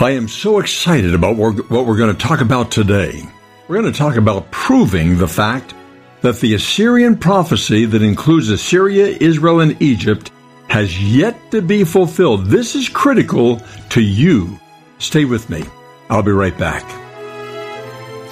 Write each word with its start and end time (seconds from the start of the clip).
I 0.00 0.10
am 0.10 0.28
so 0.28 0.60
excited 0.60 1.12
about 1.12 1.34
what 1.34 1.56
we're 1.68 1.96
going 1.96 2.16
to 2.16 2.26
talk 2.26 2.40
about 2.40 2.70
today. 2.70 3.28
We're 3.66 3.80
going 3.80 3.92
to 3.92 3.98
talk 3.98 4.14
about 4.14 4.48
proving 4.52 5.18
the 5.18 5.26
fact 5.26 5.74
that 6.20 6.38
the 6.38 6.54
Assyrian 6.54 7.16
prophecy 7.16 7.84
that 7.84 8.00
includes 8.00 8.48
Assyria, 8.48 9.06
Israel, 9.06 9.58
and 9.58 9.82
Egypt 9.82 10.30
has 10.68 11.02
yet 11.02 11.50
to 11.50 11.62
be 11.62 11.82
fulfilled. 11.82 12.46
This 12.46 12.76
is 12.76 12.88
critical 12.88 13.60
to 13.88 14.00
you. 14.00 14.60
Stay 14.98 15.24
with 15.24 15.50
me. 15.50 15.64
I'll 16.08 16.22
be 16.22 16.30
right 16.30 16.56
back. 16.56 16.84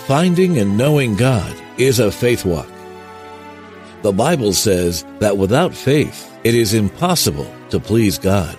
Finding 0.06 0.58
and 0.58 0.78
knowing 0.78 1.16
God 1.16 1.52
is 1.78 1.98
a 1.98 2.12
faith 2.12 2.44
walk. 2.44 2.70
The 4.02 4.12
Bible 4.12 4.52
says 4.52 5.04
that 5.18 5.36
without 5.36 5.74
faith, 5.74 6.32
it 6.44 6.54
is 6.54 6.74
impossible 6.74 7.52
to 7.70 7.80
please 7.80 8.18
God. 8.18 8.56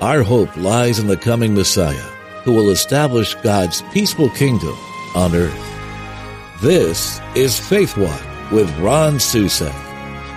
Our 0.00 0.22
hope 0.22 0.56
lies 0.56 0.98
in 0.98 1.06
the 1.06 1.18
coming 1.18 1.54
Messiah 1.54 2.15
who 2.46 2.52
will 2.52 2.70
establish 2.70 3.34
God's 3.42 3.82
peaceful 3.92 4.30
kingdom 4.30 4.78
on 5.16 5.34
earth. 5.34 6.60
This 6.62 7.20
is 7.34 7.58
Faith 7.58 7.96
Walk 7.96 8.22
with 8.52 8.70
Ron 8.78 9.14
Susek. 9.14 9.74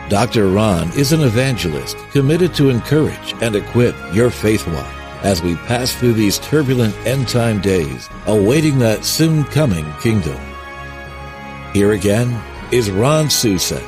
Dr. 0.09 0.47
Ron 0.47 0.89
is 0.97 1.13
an 1.13 1.21
evangelist 1.21 1.95
committed 2.09 2.55
to 2.55 2.69
encourage 2.69 3.35
and 3.41 3.55
equip 3.55 3.95
your 4.11 4.31
faith 4.31 4.65
walk 4.67 4.91
as 5.23 5.43
we 5.43 5.55
pass 5.55 5.93
through 5.93 6.13
these 6.13 6.39
turbulent 6.39 6.95
end 7.05 7.27
time 7.27 7.61
days, 7.61 8.09
awaiting 8.25 8.79
that 8.79 9.05
soon 9.05 9.43
coming 9.43 9.85
kingdom. 10.01 10.39
Here 11.73 11.91
again 11.91 12.41
is 12.71 12.89
Ron 12.89 13.25
Susek. 13.25 13.85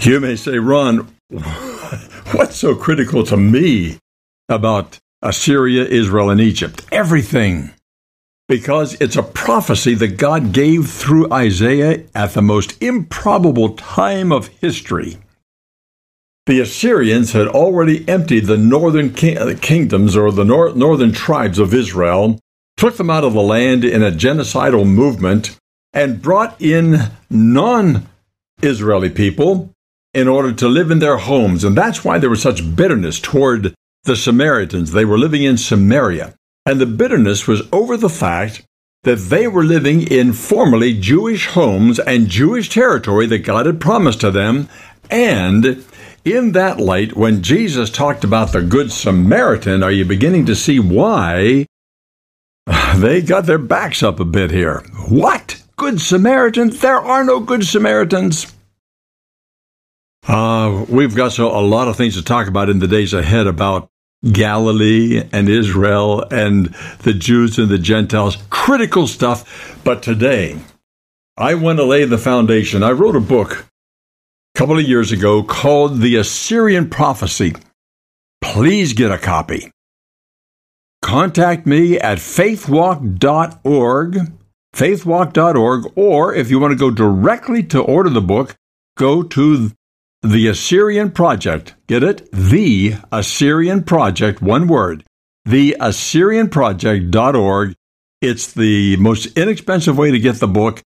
You 0.00 0.20
may 0.20 0.36
say, 0.36 0.58
Ron, 0.58 1.08
what's 2.32 2.56
so 2.56 2.74
critical 2.74 3.24
to 3.24 3.38
me 3.38 3.98
about 4.48 4.98
Assyria, 5.22 5.84
Israel, 5.84 6.30
and 6.30 6.40
Egypt. 6.40 6.84
Everything. 6.92 7.72
Because 8.48 8.96
it's 9.00 9.16
a 9.16 9.22
prophecy 9.22 9.94
that 9.94 10.18
God 10.18 10.52
gave 10.52 10.88
through 10.88 11.32
Isaiah 11.32 12.04
at 12.14 12.34
the 12.34 12.42
most 12.42 12.80
improbable 12.80 13.70
time 13.70 14.30
of 14.30 14.48
history. 14.60 15.18
The 16.46 16.60
Assyrians 16.60 17.32
had 17.32 17.48
already 17.48 18.08
emptied 18.08 18.46
the 18.46 18.56
northern 18.56 19.10
uh, 19.10 19.56
kingdoms 19.60 20.16
or 20.16 20.30
the 20.30 20.44
nor- 20.44 20.72
northern 20.74 21.10
tribes 21.10 21.58
of 21.58 21.74
Israel, 21.74 22.38
took 22.76 22.98
them 22.98 23.10
out 23.10 23.24
of 23.24 23.32
the 23.32 23.42
land 23.42 23.84
in 23.84 24.02
a 24.04 24.12
genocidal 24.12 24.86
movement, 24.86 25.58
and 25.92 26.22
brought 26.22 26.60
in 26.62 27.10
non 27.28 28.06
Israeli 28.62 29.10
people 29.10 29.72
in 30.14 30.28
order 30.28 30.52
to 30.52 30.68
live 30.68 30.92
in 30.92 31.00
their 31.00 31.16
homes. 31.16 31.64
And 31.64 31.76
that's 31.76 32.04
why 32.04 32.18
there 32.18 32.30
was 32.30 32.42
such 32.42 32.76
bitterness 32.76 33.18
toward 33.18 33.74
the 34.06 34.16
Samaritans. 34.16 34.92
They 34.92 35.04
were 35.04 35.18
living 35.18 35.42
in 35.42 35.58
Samaria. 35.58 36.34
And 36.64 36.80
the 36.80 36.86
bitterness 36.86 37.46
was 37.46 37.62
over 37.72 37.96
the 37.96 38.08
fact 38.08 38.62
that 39.04 39.18
they 39.30 39.46
were 39.46 39.64
living 39.64 40.02
in 40.02 40.32
formerly 40.32 40.92
Jewish 40.98 41.46
homes 41.46 42.00
and 42.00 42.28
Jewish 42.28 42.68
territory 42.68 43.26
that 43.26 43.40
God 43.40 43.66
had 43.66 43.80
promised 43.80 44.20
to 44.22 44.32
them. 44.32 44.68
And 45.08 45.84
in 46.24 46.52
that 46.52 46.80
light, 46.80 47.16
when 47.16 47.42
Jesus 47.42 47.88
talked 47.88 48.24
about 48.24 48.50
the 48.50 48.62
Good 48.62 48.90
Samaritan, 48.90 49.84
are 49.84 49.92
you 49.92 50.04
beginning 50.04 50.46
to 50.46 50.56
see 50.56 50.80
why 50.80 51.66
they 52.96 53.22
got 53.22 53.46
their 53.46 53.58
backs 53.58 54.02
up 54.02 54.18
a 54.18 54.24
bit 54.24 54.50
here? 54.50 54.82
What? 55.08 55.62
Good 55.76 56.00
Samaritans? 56.00 56.80
There 56.80 56.98
are 56.98 57.22
no 57.22 57.38
Good 57.38 57.64
Samaritans. 57.64 58.52
Uh, 60.26 60.84
we've 60.88 61.14
got 61.14 61.30
so, 61.30 61.56
a 61.56 61.62
lot 61.62 61.86
of 61.86 61.96
things 61.96 62.16
to 62.16 62.24
talk 62.24 62.48
about 62.48 62.68
in 62.68 62.80
the 62.80 62.88
days 62.88 63.14
ahead 63.14 63.46
about 63.46 63.88
Galilee 64.32 65.22
and 65.32 65.48
Israel 65.48 66.24
and 66.30 66.74
the 67.02 67.12
Jews 67.12 67.58
and 67.58 67.68
the 67.68 67.78
Gentiles. 67.78 68.38
Critical 68.50 69.06
stuff. 69.06 69.78
But 69.84 70.02
today, 70.02 70.58
I 71.36 71.54
want 71.54 71.78
to 71.78 71.84
lay 71.84 72.04
the 72.04 72.18
foundation. 72.18 72.82
I 72.82 72.90
wrote 72.90 73.16
a 73.16 73.20
book 73.20 73.66
a 74.54 74.58
couple 74.58 74.78
of 74.78 74.88
years 74.88 75.12
ago 75.12 75.42
called 75.42 76.00
The 76.00 76.16
Assyrian 76.16 76.88
Prophecy. 76.88 77.54
Please 78.40 78.94
get 78.94 79.10
a 79.10 79.18
copy. 79.18 79.70
Contact 81.02 81.66
me 81.66 81.98
at 81.98 82.18
faithwalk.org, 82.18 84.18
faithwalk.org, 84.74 85.92
or 85.94 86.34
if 86.34 86.50
you 86.50 86.58
want 86.58 86.72
to 86.72 86.76
go 86.76 86.90
directly 86.90 87.62
to 87.64 87.80
order 87.80 88.10
the 88.10 88.20
book, 88.20 88.56
go 88.96 89.22
to 89.22 89.70
the 90.30 90.48
Assyrian 90.48 91.10
Project. 91.10 91.74
Get 91.86 92.02
it? 92.02 92.30
The 92.32 92.96
Assyrian 93.12 93.84
Project, 93.84 94.42
one 94.42 94.66
word. 94.66 95.04
The 95.44 95.76
AssyrianProject.org. 95.80 97.74
It's 98.20 98.52
the 98.52 98.96
most 98.96 99.26
inexpensive 99.38 99.96
way 99.96 100.10
to 100.10 100.18
get 100.18 100.36
the 100.36 100.48
book. 100.48 100.82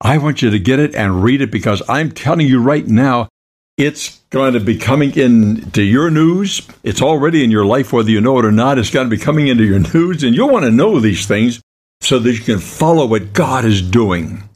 I 0.00 0.18
want 0.18 0.42
you 0.42 0.50
to 0.50 0.58
get 0.58 0.80
it 0.80 0.94
and 0.94 1.22
read 1.22 1.40
it 1.40 1.50
because 1.50 1.82
I'm 1.88 2.10
telling 2.10 2.46
you 2.46 2.60
right 2.60 2.86
now, 2.86 3.28
it's 3.76 4.20
going 4.30 4.52
to 4.52 4.60
be 4.60 4.76
coming 4.76 5.16
into 5.16 5.82
your 5.82 6.10
news. 6.10 6.66
It's 6.82 7.02
already 7.02 7.42
in 7.42 7.50
your 7.50 7.64
life, 7.64 7.92
whether 7.92 8.10
you 8.10 8.20
know 8.20 8.38
it 8.38 8.44
or 8.44 8.52
not. 8.52 8.78
It's 8.78 8.90
going 8.90 9.08
to 9.08 9.16
be 9.16 9.22
coming 9.22 9.48
into 9.48 9.64
your 9.64 9.80
news, 9.94 10.22
and 10.22 10.34
you'll 10.34 10.50
want 10.50 10.64
to 10.64 10.70
know 10.70 11.00
these 11.00 11.26
things 11.26 11.60
so 12.00 12.18
that 12.18 12.32
you 12.32 12.40
can 12.40 12.58
follow 12.58 13.06
what 13.06 13.32
God 13.32 13.64
is 13.64 13.82
doing. 13.82 14.48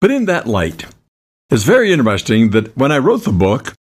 But 0.00 0.10
in 0.10 0.26
that 0.26 0.46
light, 0.46 0.86
it's 1.50 1.64
very 1.64 1.92
interesting 1.92 2.50
that 2.50 2.76
when 2.76 2.92
I 2.92 2.98
wrote 2.98 3.24
the 3.24 3.32
book, 3.32 3.74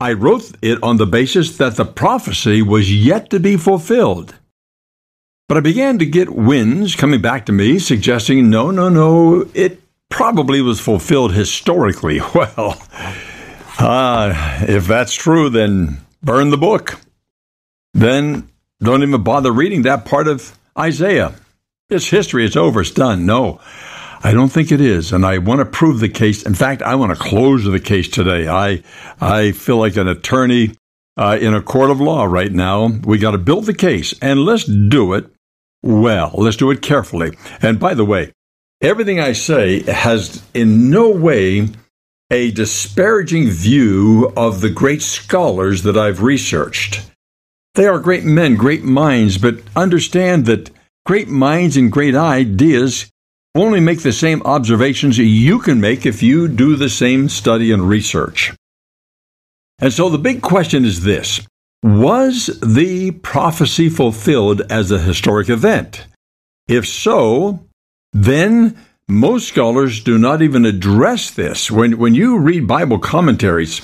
I 0.00 0.12
wrote 0.12 0.52
it 0.62 0.82
on 0.82 0.96
the 0.96 1.06
basis 1.06 1.56
that 1.58 1.76
the 1.76 1.84
prophecy 1.84 2.60
was 2.60 2.92
yet 2.92 3.30
to 3.30 3.40
be 3.40 3.56
fulfilled. 3.56 4.34
But 5.48 5.58
I 5.58 5.60
began 5.60 5.98
to 5.98 6.06
get 6.06 6.30
winds 6.30 6.96
coming 6.96 7.20
back 7.20 7.46
to 7.46 7.52
me 7.52 7.78
suggesting 7.78 8.50
no, 8.50 8.70
no, 8.70 8.88
no, 8.88 9.48
it 9.54 9.80
probably 10.08 10.60
was 10.60 10.80
fulfilled 10.80 11.32
historically. 11.32 12.20
Well, 12.34 12.80
uh, 13.78 14.32
if 14.62 14.86
that's 14.86 15.14
true, 15.14 15.50
then 15.50 15.98
burn 16.22 16.50
the 16.50 16.56
book. 16.56 17.00
Then 17.92 18.48
don't 18.80 19.02
even 19.02 19.22
bother 19.22 19.52
reading 19.52 19.82
that 19.82 20.04
part 20.04 20.28
of 20.28 20.56
Isaiah. 20.78 21.34
It's 21.90 22.08
history, 22.08 22.44
it's 22.44 22.56
over, 22.56 22.80
it's 22.80 22.90
done. 22.90 23.26
No. 23.26 23.60
I 24.24 24.32
don't 24.32 24.48
think 24.48 24.72
it 24.72 24.80
is, 24.80 25.12
and 25.12 25.26
I 25.26 25.36
want 25.36 25.58
to 25.58 25.66
prove 25.66 26.00
the 26.00 26.08
case. 26.08 26.44
In 26.44 26.54
fact, 26.54 26.80
I 26.80 26.94
want 26.94 27.12
to 27.12 27.22
close 27.22 27.64
the 27.64 27.78
case 27.78 28.08
today. 28.08 28.48
I 28.48 28.82
I 29.20 29.52
feel 29.52 29.76
like 29.76 29.96
an 29.96 30.08
attorney 30.08 30.74
uh, 31.18 31.36
in 31.38 31.52
a 31.52 31.60
court 31.60 31.90
of 31.90 32.00
law 32.00 32.24
right 32.24 32.50
now. 32.50 32.86
We 32.86 33.18
got 33.18 33.32
to 33.32 33.38
build 33.38 33.66
the 33.66 33.74
case, 33.74 34.14
and 34.22 34.40
let's 34.40 34.64
do 34.64 35.12
it 35.12 35.26
well. 35.82 36.32
Let's 36.34 36.56
do 36.56 36.70
it 36.70 36.80
carefully. 36.80 37.36
And 37.60 37.78
by 37.78 37.92
the 37.92 38.06
way, 38.06 38.32
everything 38.80 39.20
I 39.20 39.34
say 39.34 39.82
has 39.82 40.42
in 40.54 40.88
no 40.88 41.10
way 41.10 41.68
a 42.30 42.50
disparaging 42.50 43.50
view 43.50 44.32
of 44.38 44.62
the 44.62 44.70
great 44.70 45.02
scholars 45.02 45.82
that 45.82 45.98
I've 45.98 46.22
researched. 46.22 47.10
They 47.74 47.86
are 47.86 47.98
great 47.98 48.24
men, 48.24 48.56
great 48.56 48.84
minds, 48.84 49.36
but 49.36 49.56
understand 49.76 50.46
that 50.46 50.70
great 51.04 51.28
minds 51.28 51.76
and 51.76 51.92
great 51.92 52.14
ideas 52.14 53.10
only 53.54 53.80
make 53.80 54.02
the 54.02 54.12
same 54.12 54.42
observations 54.42 55.18
you 55.18 55.58
can 55.60 55.80
make 55.80 56.06
if 56.06 56.22
you 56.22 56.48
do 56.48 56.76
the 56.76 56.88
same 56.88 57.28
study 57.28 57.70
and 57.72 57.88
research. 57.88 58.52
And 59.78 59.92
so 59.92 60.08
the 60.08 60.18
big 60.18 60.42
question 60.42 60.84
is 60.84 61.04
this 61.04 61.46
Was 61.82 62.46
the 62.60 63.12
prophecy 63.12 63.88
fulfilled 63.88 64.62
as 64.70 64.90
a 64.90 64.98
historic 64.98 65.48
event? 65.48 66.06
If 66.66 66.86
so, 66.86 67.60
then 68.12 68.76
most 69.08 69.48
scholars 69.48 70.02
do 70.02 70.18
not 70.18 70.40
even 70.40 70.64
address 70.64 71.30
this. 71.30 71.70
When, 71.70 71.98
when 71.98 72.14
you 72.14 72.38
read 72.38 72.66
Bible 72.66 72.98
commentaries, 72.98 73.82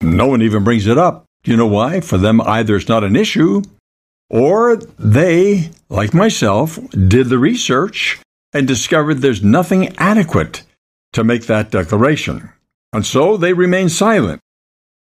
no 0.00 0.26
one 0.26 0.42
even 0.42 0.64
brings 0.64 0.86
it 0.86 0.96
up. 0.96 1.24
You 1.44 1.56
know 1.56 1.66
why? 1.66 2.00
For 2.00 2.18
them, 2.18 2.40
either 2.40 2.76
it's 2.76 2.88
not 2.88 3.04
an 3.04 3.14
issue, 3.14 3.62
or 4.30 4.76
they, 4.98 5.70
like 5.88 6.14
myself, 6.14 6.78
did 6.90 7.28
the 7.28 7.38
research 7.38 8.20
and 8.52 8.66
discovered 8.66 9.14
there's 9.14 9.42
nothing 9.42 9.96
adequate 9.98 10.62
to 11.12 11.24
make 11.24 11.46
that 11.46 11.70
declaration. 11.70 12.50
And 12.92 13.04
so 13.04 13.36
they 13.36 13.52
remain 13.52 13.88
silent. 13.88 14.40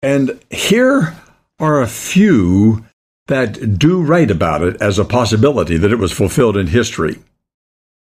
And 0.02 0.40
here 0.50 1.16
are 1.60 1.82
a 1.82 1.88
few 1.88 2.86
that 3.28 3.78
do 3.78 4.02
write 4.02 4.32
about 4.32 4.64
it 4.64 4.82
as 4.82 4.98
a 4.98 5.06
possibility 5.06 5.78
that 5.78 5.92
it 5.92 6.00
was 6.00 6.12
fulfilled 6.12 6.58
in 6.58 6.68
history. 6.68 7.20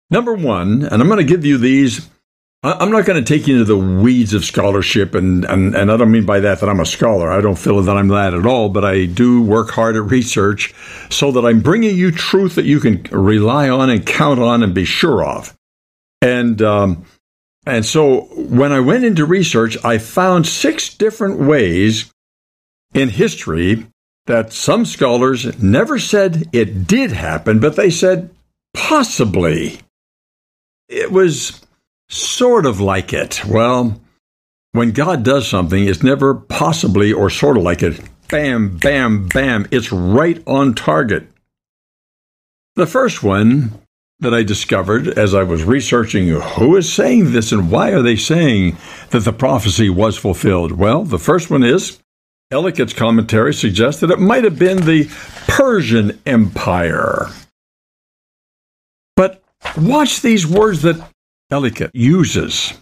Number 0.10 0.34
one, 0.34 0.84
and 0.84 1.02
I'm 1.02 1.08
going 1.08 1.18
to 1.18 1.24
give 1.24 1.46
you 1.46 1.58
these 1.58 2.10
I'm 2.62 2.92
not 2.92 3.06
going 3.06 3.24
to 3.24 3.34
take 3.34 3.48
you 3.48 3.60
into 3.60 3.64
the 3.64 3.78
weeds 3.78 4.34
of 4.34 4.44
scholarship, 4.44 5.16
and, 5.16 5.46
and, 5.46 5.74
and 5.74 5.90
I 5.90 5.96
don't 5.96 6.12
mean 6.12 6.26
by 6.26 6.42
that 6.42 6.60
that 6.60 6.68
I'm 6.68 6.82
a 6.82 6.86
scholar. 6.86 7.32
I 7.32 7.40
don't 7.40 7.58
feel 7.58 7.82
that 7.82 7.96
I'm 7.96 8.10
that 8.10 8.34
at 8.34 8.46
all, 8.46 8.68
but 8.68 8.84
I 8.84 9.06
do 9.06 9.42
work 9.42 9.70
hard 9.70 9.96
at 9.96 10.04
research 10.04 10.74
so 11.10 11.32
that 11.32 11.46
I'm 11.46 11.62
bringing 11.62 11.96
you 11.96 12.12
truth 12.12 12.56
that 12.56 12.66
you 12.66 12.82
can 12.82 13.04
rely 13.12 13.70
on 13.70 13.90
and 13.90 14.06
count 14.06 14.42
on 14.42 14.62
and 14.62 14.74
be 14.74 14.84
sure 14.84 15.24
of. 15.24 15.56
And, 16.22 16.62
um, 16.62 17.06
and 17.66 17.86
so 17.86 18.24
when 18.36 18.74
I 18.74 18.82
went 18.82 19.06
into 19.06 19.26
research, 19.26 19.78
I 19.86 19.98
found 19.98 20.46
six 20.46 20.94
different 20.94 21.40
ways 21.40 22.12
in 22.94 23.08
history 23.08 23.88
that 24.26 24.52
some 24.52 24.84
scholars 24.84 25.62
never 25.64 25.98
said 25.98 26.50
it 26.52 26.88
did 26.88 27.14
happen, 27.14 27.62
but 27.62 27.78
they 27.78 27.90
said 27.90 28.32
possibly. 28.74 29.80
It 30.90 31.10
was 31.10 31.62
sort 32.10 32.66
of 32.66 32.80
like 32.80 33.14
it. 33.14 33.46
Well, 33.46 34.02
when 34.72 34.92
God 34.92 35.24
does 35.24 35.48
something, 35.48 35.86
it's 35.86 36.04
never 36.04 36.36
possibly 36.36 37.14
or 37.14 37.30
sort 37.30 37.58
of 37.58 37.64
like 37.64 37.82
it. 37.82 38.02
Bam, 38.28 38.78
bam, 38.78 39.28
bam. 39.28 39.68
It's 39.72 39.92
right 39.92 40.44
on 40.46 40.76
target. 40.76 41.28
The 42.76 42.86
first 42.86 43.24
one 43.24 43.82
that 44.20 44.34
I 44.34 44.44
discovered 44.44 45.08
as 45.08 45.34
I 45.34 45.44
was 45.44 45.64
researching 45.64 46.28
who 46.28 46.76
is 46.76 46.92
saying 46.92 47.32
this 47.32 47.52
and 47.52 47.72
why 47.72 47.92
are 47.92 48.02
they 48.02 48.16
saying 48.16 48.78
that 49.12 49.22
the 49.22 49.34
prophecy 49.34 49.90
was 49.90 50.18
fulfilled? 50.18 50.74
Well, 50.74 51.04
the 51.04 51.18
first 51.18 51.50
one 51.50 51.64
is 51.64 52.00
Ellicott's 52.52 52.94
commentary 52.94 53.54
suggests 53.54 54.02
that 54.02 54.12
it 54.12 54.20
might 54.20 54.44
have 54.44 54.60
been 54.60 54.86
the 54.86 55.10
Persian 55.48 56.20
Empire. 56.26 57.28
But 59.16 59.42
watch 59.78 60.22
these 60.22 60.46
words 60.46 60.82
that 60.82 61.10
Ellicott 61.52 61.92
uses. 61.94 62.74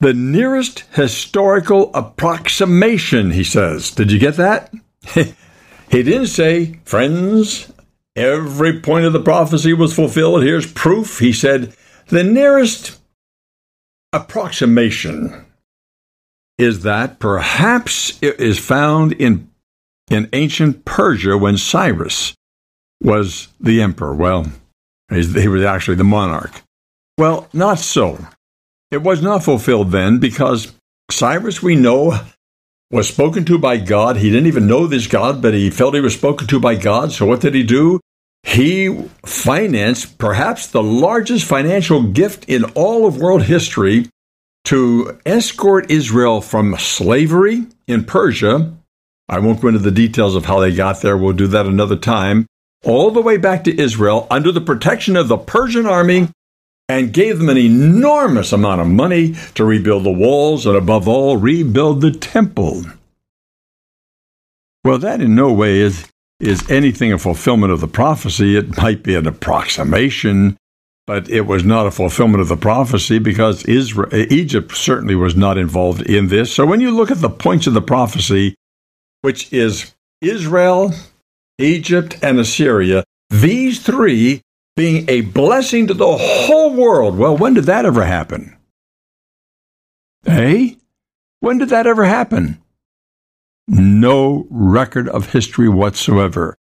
The 0.00 0.14
nearest 0.14 0.80
historical 0.92 1.90
approximation, 1.94 3.30
he 3.30 3.44
says. 3.44 3.90
Did 3.90 4.12
you 4.12 4.18
get 4.18 4.36
that? 4.36 4.72
he 5.14 6.02
didn't 6.02 6.26
say, 6.26 6.80
friends, 6.84 7.72
every 8.14 8.80
point 8.80 9.06
of 9.06 9.12
the 9.12 9.22
prophecy 9.22 9.72
was 9.72 9.94
fulfilled. 9.94 10.42
Here's 10.42 10.70
proof. 10.70 11.18
He 11.18 11.32
said, 11.32 11.74
the 12.08 12.24
nearest 12.24 12.98
approximation 14.12 15.46
is 16.58 16.82
that 16.82 17.18
perhaps 17.18 18.18
it 18.22 18.40
is 18.40 18.58
found 18.58 19.12
in, 19.12 19.50
in 20.10 20.28
ancient 20.32 20.84
Persia 20.84 21.36
when 21.36 21.56
Cyrus 21.56 22.34
was 23.02 23.48
the 23.60 23.82
emperor. 23.82 24.14
Well, 24.14 24.46
he 25.10 25.48
was 25.48 25.64
actually 25.64 25.96
the 25.96 26.04
monarch. 26.04 26.62
Well, 27.18 27.48
not 27.52 27.78
so. 27.78 28.18
It 28.90 29.02
was 29.02 29.22
not 29.22 29.44
fulfilled 29.44 29.90
then 29.90 30.18
because 30.18 30.72
Cyrus, 31.10 31.62
we 31.62 31.74
know, 31.74 32.20
was 32.90 33.08
spoken 33.08 33.44
to 33.46 33.58
by 33.58 33.78
God. 33.78 34.18
He 34.18 34.30
didn't 34.30 34.46
even 34.46 34.66
know 34.66 34.86
this 34.86 35.06
God, 35.06 35.40
but 35.40 35.54
he 35.54 35.70
felt 35.70 35.94
he 35.94 36.00
was 36.00 36.14
spoken 36.14 36.46
to 36.48 36.60
by 36.60 36.74
God. 36.74 37.12
So 37.12 37.26
what 37.26 37.40
did 37.40 37.54
he 37.54 37.62
do? 37.62 38.00
He 38.42 39.08
financed 39.24 40.18
perhaps 40.18 40.66
the 40.66 40.82
largest 40.82 41.46
financial 41.46 42.02
gift 42.02 42.44
in 42.48 42.64
all 42.74 43.06
of 43.06 43.18
world 43.18 43.42
history 43.44 44.08
to 44.66 45.18
escort 45.26 45.90
Israel 45.90 46.40
from 46.40 46.76
slavery 46.76 47.66
in 47.88 48.04
Persia. 48.04 48.74
I 49.28 49.40
won't 49.40 49.60
go 49.60 49.68
into 49.68 49.80
the 49.80 49.90
details 49.90 50.36
of 50.36 50.44
how 50.44 50.60
they 50.60 50.72
got 50.72 51.00
there. 51.00 51.16
We'll 51.16 51.32
do 51.32 51.48
that 51.48 51.66
another 51.66 51.96
time. 51.96 52.46
All 52.84 53.10
the 53.10 53.22
way 53.22 53.36
back 53.36 53.64
to 53.64 53.80
Israel 53.80 54.28
under 54.30 54.52
the 54.52 54.60
protection 54.60 55.16
of 55.16 55.28
the 55.28 55.38
Persian 55.38 55.86
army 55.86 56.28
and 56.88 57.12
gave 57.12 57.38
them 57.38 57.48
an 57.48 57.58
enormous 57.58 58.52
amount 58.52 58.80
of 58.80 58.86
money 58.86 59.34
to 59.54 59.64
rebuild 59.64 60.04
the 60.04 60.12
walls 60.12 60.66
and, 60.66 60.76
above 60.76 61.08
all, 61.08 61.36
rebuild 61.36 62.00
the 62.00 62.12
temple. 62.12 62.84
Well, 64.84 64.98
that 64.98 65.20
in 65.20 65.34
no 65.34 65.52
way 65.52 65.78
is, 65.78 66.08
is 66.38 66.68
anything 66.70 67.12
a 67.12 67.18
fulfillment 67.18 67.72
of 67.72 67.80
the 67.80 67.88
prophecy. 67.88 68.56
It 68.56 68.76
might 68.76 69.02
be 69.02 69.16
an 69.16 69.26
approximation, 69.26 70.56
but 71.08 71.28
it 71.28 71.42
was 71.42 71.64
not 71.64 71.86
a 71.86 71.90
fulfillment 71.90 72.40
of 72.40 72.48
the 72.48 72.56
prophecy 72.56 73.18
because 73.18 73.64
Israel, 73.64 74.14
Egypt 74.14 74.76
certainly 74.76 75.16
was 75.16 75.34
not 75.34 75.58
involved 75.58 76.02
in 76.02 76.28
this. 76.28 76.52
So 76.52 76.64
when 76.64 76.80
you 76.80 76.92
look 76.92 77.10
at 77.10 77.20
the 77.20 77.30
points 77.30 77.66
of 77.66 77.74
the 77.74 77.82
prophecy, 77.82 78.54
which 79.22 79.52
is 79.52 79.92
Israel, 80.20 80.92
Egypt, 81.58 82.16
and 82.22 82.38
Assyria, 82.38 83.02
these 83.30 83.82
three 83.82 84.42
being 84.76 85.08
a 85.08 85.22
blessing 85.22 85.86
to 85.86 85.94
the 85.94 86.16
whole 86.16 86.74
world. 86.74 87.16
Well, 87.18 87.36
when 87.36 87.54
did 87.54 87.64
that 87.64 87.86
ever 87.86 88.04
happen? 88.04 88.56
Hey? 90.24 90.76
When 91.40 91.58
did 91.58 91.70
that 91.70 91.86
ever 91.86 92.04
happen? 92.04 92.62
No 93.68 94.46
record 94.50 95.08
of 95.08 95.32
history 95.32 95.68
whatsoever. 95.68 96.56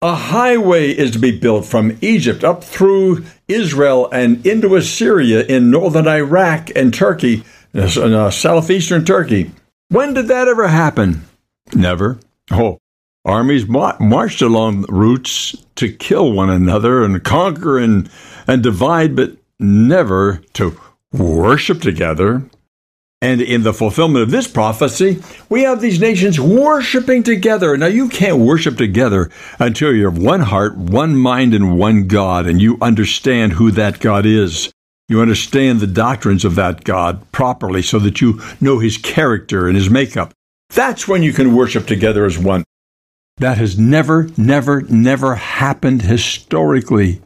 A 0.00 0.14
highway 0.14 0.90
is 0.90 1.10
to 1.12 1.18
be 1.18 1.36
built 1.36 1.64
from 1.64 1.98
Egypt 2.00 2.44
up 2.44 2.62
through 2.62 3.24
Israel 3.48 4.08
and 4.12 4.46
into 4.46 4.76
Assyria 4.76 5.44
in 5.44 5.70
northern 5.70 6.06
Iraq 6.06 6.70
and 6.76 6.94
Turkey, 6.94 7.42
uh, 7.74 8.30
southeastern 8.30 9.04
Turkey. 9.04 9.50
When 9.88 10.14
did 10.14 10.28
that 10.28 10.46
ever 10.46 10.68
happen? 10.68 11.24
Never. 11.74 12.20
Oh, 12.50 12.78
Armies 13.28 13.68
marched 13.68 14.40
along 14.40 14.86
routes 14.88 15.54
to 15.76 15.92
kill 15.92 16.32
one 16.32 16.48
another 16.48 17.04
and 17.04 17.22
conquer 17.22 17.78
and, 17.78 18.08
and 18.46 18.62
divide, 18.62 19.14
but 19.14 19.36
never 19.60 20.40
to 20.54 20.80
worship 21.12 21.82
together. 21.82 22.42
And 23.20 23.42
in 23.42 23.64
the 23.64 23.74
fulfillment 23.74 24.22
of 24.22 24.30
this 24.30 24.48
prophecy, 24.48 25.22
we 25.50 25.64
have 25.64 25.82
these 25.82 26.00
nations 26.00 26.40
worshiping 26.40 27.22
together. 27.22 27.76
Now, 27.76 27.86
you 27.86 28.08
can't 28.08 28.38
worship 28.38 28.78
together 28.78 29.30
until 29.58 29.92
you 29.92 30.06
have 30.06 30.16
one 30.16 30.40
heart, 30.40 30.78
one 30.78 31.14
mind, 31.14 31.52
and 31.52 31.78
one 31.78 32.06
God, 32.06 32.46
and 32.46 32.62
you 32.62 32.78
understand 32.80 33.52
who 33.52 33.70
that 33.72 34.00
God 34.00 34.24
is. 34.24 34.72
You 35.08 35.20
understand 35.20 35.80
the 35.80 35.86
doctrines 35.86 36.46
of 36.46 36.54
that 36.54 36.84
God 36.84 37.30
properly 37.32 37.82
so 37.82 37.98
that 37.98 38.22
you 38.22 38.40
know 38.60 38.78
his 38.78 38.96
character 38.96 39.66
and 39.66 39.76
his 39.76 39.90
makeup. 39.90 40.32
That's 40.70 41.06
when 41.06 41.22
you 41.22 41.34
can 41.34 41.54
worship 41.54 41.86
together 41.86 42.24
as 42.24 42.38
one. 42.38 42.64
That 43.38 43.58
has 43.58 43.78
never, 43.78 44.28
never, 44.36 44.82
never 44.82 45.34
happened 45.36 46.02
historically. 46.02 47.22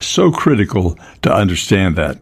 So 0.00 0.30
critical 0.30 0.98
to 1.22 1.32
understand 1.32 1.96
that. 1.96 2.18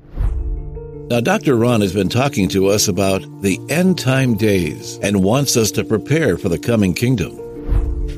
Now, 1.10 1.20
Dr. 1.20 1.56
Ron 1.56 1.82
has 1.82 1.92
been 1.92 2.08
talking 2.08 2.48
to 2.48 2.68
us 2.68 2.88
about 2.88 3.20
the 3.42 3.60
end 3.68 3.98
time 3.98 4.36
days 4.36 4.98
and 5.02 5.22
wants 5.22 5.56
us 5.56 5.70
to 5.72 5.84
prepare 5.84 6.38
for 6.38 6.48
the 6.48 6.58
coming 6.58 6.94
kingdom. 6.94 7.38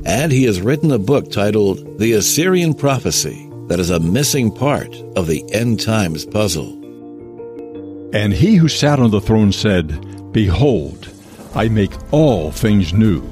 And 0.07 0.31
he 0.31 0.45
has 0.45 0.61
written 0.61 0.93
a 0.93 0.99
book 0.99 1.33
titled 1.33 1.99
The 1.99 2.13
Assyrian 2.13 2.75
Prophecy 2.75 3.51
that 3.67 3.81
is 3.81 3.91
a 3.91 3.99
missing 3.99 4.53
part 4.53 4.95
of 5.17 5.27
the 5.27 5.45
end 5.53 5.81
times 5.81 6.25
puzzle. 6.25 6.75
And 8.15 8.33
he 8.33 8.55
who 8.55 8.69
sat 8.69 9.01
on 9.01 9.11
the 9.11 9.21
throne 9.21 9.51
said, 9.51 10.33
Behold, 10.33 11.09
I 11.57 11.69
make 11.69 11.93
all 12.13 12.53
things 12.53 12.93
new. 12.93 13.29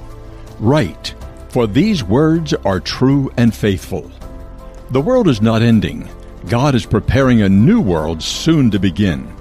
Write 0.59 1.15
for 1.55 1.69
these 1.69 2.03
words 2.03 2.53
are 2.65 2.81
true 2.81 3.33
and 3.37 3.55
faithful. 3.55 4.11
The 4.91 5.01
world 5.01 5.29
is 5.29 5.41
not 5.41 5.63
ending. 5.63 6.11
God 6.49 6.75
is 6.75 6.85
preparing 6.85 7.43
a 7.43 7.49
new 7.49 7.81
world 7.81 8.25
soon 8.25 8.73
to 8.73 8.81
begin. 8.81 9.33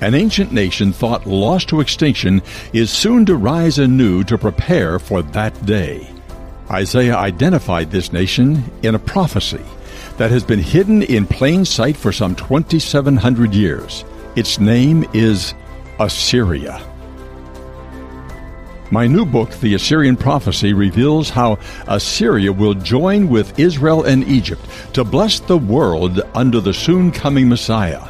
An 0.00 0.12
ancient 0.16 0.50
nation 0.50 0.92
thought 0.92 1.24
lost 1.24 1.68
to 1.68 1.80
extinction 1.80 2.42
is 2.72 2.90
soon 2.90 3.24
to 3.26 3.36
rise 3.36 3.78
anew 3.78 4.24
to 4.24 4.36
prepare 4.36 4.98
for 4.98 5.22
that 5.22 5.54
day. 5.64 6.10
Isaiah 6.68 7.14
identified 7.14 7.92
this 7.92 8.12
nation 8.12 8.64
in 8.82 8.96
a 8.96 8.98
prophecy 8.98 9.64
that 10.16 10.32
has 10.32 10.42
been 10.42 10.58
hidden 10.58 11.04
in 11.04 11.28
plain 11.28 11.64
sight 11.64 11.96
for 11.96 12.10
some 12.10 12.34
2,700 12.34 13.54
years. 13.54 14.04
Its 14.34 14.58
name 14.58 15.04
is 15.14 15.54
Assyria. 16.00 16.91
My 18.92 19.06
new 19.06 19.24
book, 19.24 19.50
The 19.52 19.72
Assyrian 19.72 20.18
Prophecy, 20.18 20.74
reveals 20.74 21.30
how 21.30 21.58
Assyria 21.88 22.52
will 22.52 22.74
join 22.74 23.30
with 23.30 23.58
Israel 23.58 24.04
and 24.04 24.22
Egypt 24.28 24.60
to 24.92 25.02
bless 25.02 25.40
the 25.40 25.56
world 25.56 26.20
under 26.34 26.60
the 26.60 26.74
soon 26.74 27.10
coming 27.10 27.48
Messiah. 27.48 28.06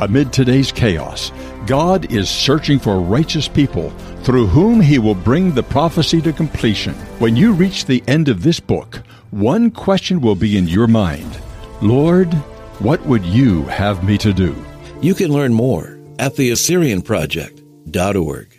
Amid 0.00 0.34
today's 0.34 0.70
chaos, 0.70 1.32
God 1.66 2.12
is 2.12 2.28
searching 2.28 2.78
for 2.78 3.00
righteous 3.00 3.48
people 3.48 3.88
through 4.24 4.46
whom 4.46 4.78
he 4.78 4.98
will 4.98 5.14
bring 5.14 5.54
the 5.54 5.62
prophecy 5.62 6.20
to 6.20 6.34
completion. 6.34 6.92
When 7.18 7.34
you 7.34 7.54
reach 7.54 7.86
the 7.86 8.04
end 8.06 8.28
of 8.28 8.42
this 8.42 8.60
book, 8.60 9.00
one 9.30 9.70
question 9.70 10.20
will 10.20 10.34
be 10.34 10.58
in 10.58 10.68
your 10.68 10.86
mind 10.86 11.40
Lord, 11.80 12.34
what 12.80 13.00
would 13.06 13.24
you 13.24 13.62
have 13.64 14.04
me 14.04 14.18
to 14.18 14.34
do? 14.34 14.54
You 15.00 15.14
can 15.14 15.32
learn 15.32 15.54
more 15.54 15.98
at 16.18 16.34
theassyrianproject.org. 16.34 18.55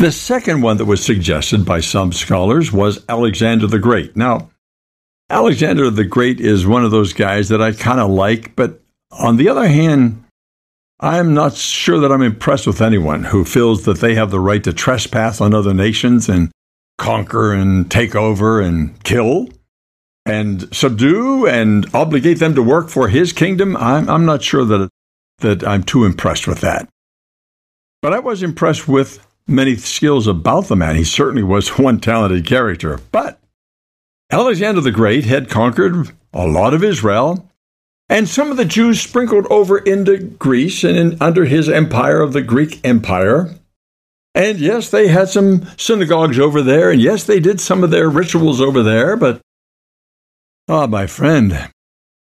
The 0.00 0.10
second 0.10 0.62
one 0.62 0.78
that 0.78 0.86
was 0.86 1.04
suggested 1.04 1.66
by 1.66 1.80
some 1.80 2.10
scholars 2.14 2.72
was 2.72 3.04
Alexander 3.06 3.66
the 3.66 3.78
Great. 3.78 4.16
Now, 4.16 4.50
Alexander 5.28 5.90
the 5.90 6.06
Great 6.06 6.40
is 6.40 6.66
one 6.66 6.86
of 6.86 6.90
those 6.90 7.12
guys 7.12 7.50
that 7.50 7.60
I 7.60 7.72
kind 7.72 8.00
of 8.00 8.08
like, 8.08 8.56
but 8.56 8.80
on 9.10 9.36
the 9.36 9.50
other 9.50 9.68
hand, 9.68 10.24
I'm 11.00 11.34
not 11.34 11.54
sure 11.54 12.00
that 12.00 12.10
I'm 12.10 12.22
impressed 12.22 12.66
with 12.66 12.80
anyone 12.80 13.24
who 13.24 13.44
feels 13.44 13.84
that 13.84 13.98
they 13.98 14.14
have 14.14 14.30
the 14.30 14.40
right 14.40 14.64
to 14.64 14.72
trespass 14.72 15.38
on 15.38 15.52
other 15.52 15.74
nations 15.74 16.30
and 16.30 16.50
conquer 16.96 17.52
and 17.52 17.90
take 17.90 18.16
over 18.16 18.58
and 18.58 19.04
kill 19.04 19.50
and 20.24 20.74
subdue 20.74 21.46
and 21.46 21.86
obligate 21.94 22.38
them 22.38 22.54
to 22.54 22.62
work 22.62 22.88
for 22.88 23.08
his 23.08 23.34
kingdom. 23.34 23.76
I'm, 23.76 24.08
I'm 24.08 24.24
not 24.24 24.42
sure 24.42 24.64
that, 24.64 24.88
that 25.40 25.62
I'm 25.62 25.82
too 25.82 26.06
impressed 26.06 26.46
with 26.46 26.62
that. 26.62 26.88
But 28.00 28.14
I 28.14 28.18
was 28.20 28.42
impressed 28.42 28.88
with 28.88 29.26
many 29.50 29.76
skills 29.76 30.26
about 30.26 30.66
the 30.66 30.76
man. 30.76 30.96
He 30.96 31.04
certainly 31.04 31.42
was 31.42 31.78
one 31.78 32.00
talented 32.00 32.46
character. 32.46 33.00
But 33.12 33.40
Alexander 34.30 34.80
the 34.80 34.92
Great 34.92 35.24
had 35.24 35.50
conquered 35.50 36.10
a 36.32 36.46
lot 36.46 36.72
of 36.72 36.84
Israel, 36.84 37.50
and 38.08 38.28
some 38.28 38.50
of 38.50 38.56
the 38.56 38.64
Jews 38.64 39.00
sprinkled 39.00 39.46
over 39.50 39.78
into 39.78 40.18
Greece 40.18 40.84
and 40.84 40.96
in, 40.96 41.16
under 41.20 41.44
his 41.44 41.68
empire 41.68 42.20
of 42.20 42.32
the 42.32 42.42
Greek 42.42 42.80
Empire. 42.84 43.54
And 44.34 44.58
yes, 44.58 44.90
they 44.90 45.08
had 45.08 45.28
some 45.28 45.66
synagogues 45.76 46.38
over 46.38 46.62
there, 46.62 46.90
and 46.90 47.00
yes, 47.00 47.24
they 47.24 47.40
did 47.40 47.60
some 47.60 47.82
of 47.82 47.90
their 47.90 48.08
rituals 48.08 48.60
over 48.60 48.82
there, 48.82 49.16
but 49.16 49.40
ah, 50.68 50.86
my 50.86 51.06
friend, 51.06 51.68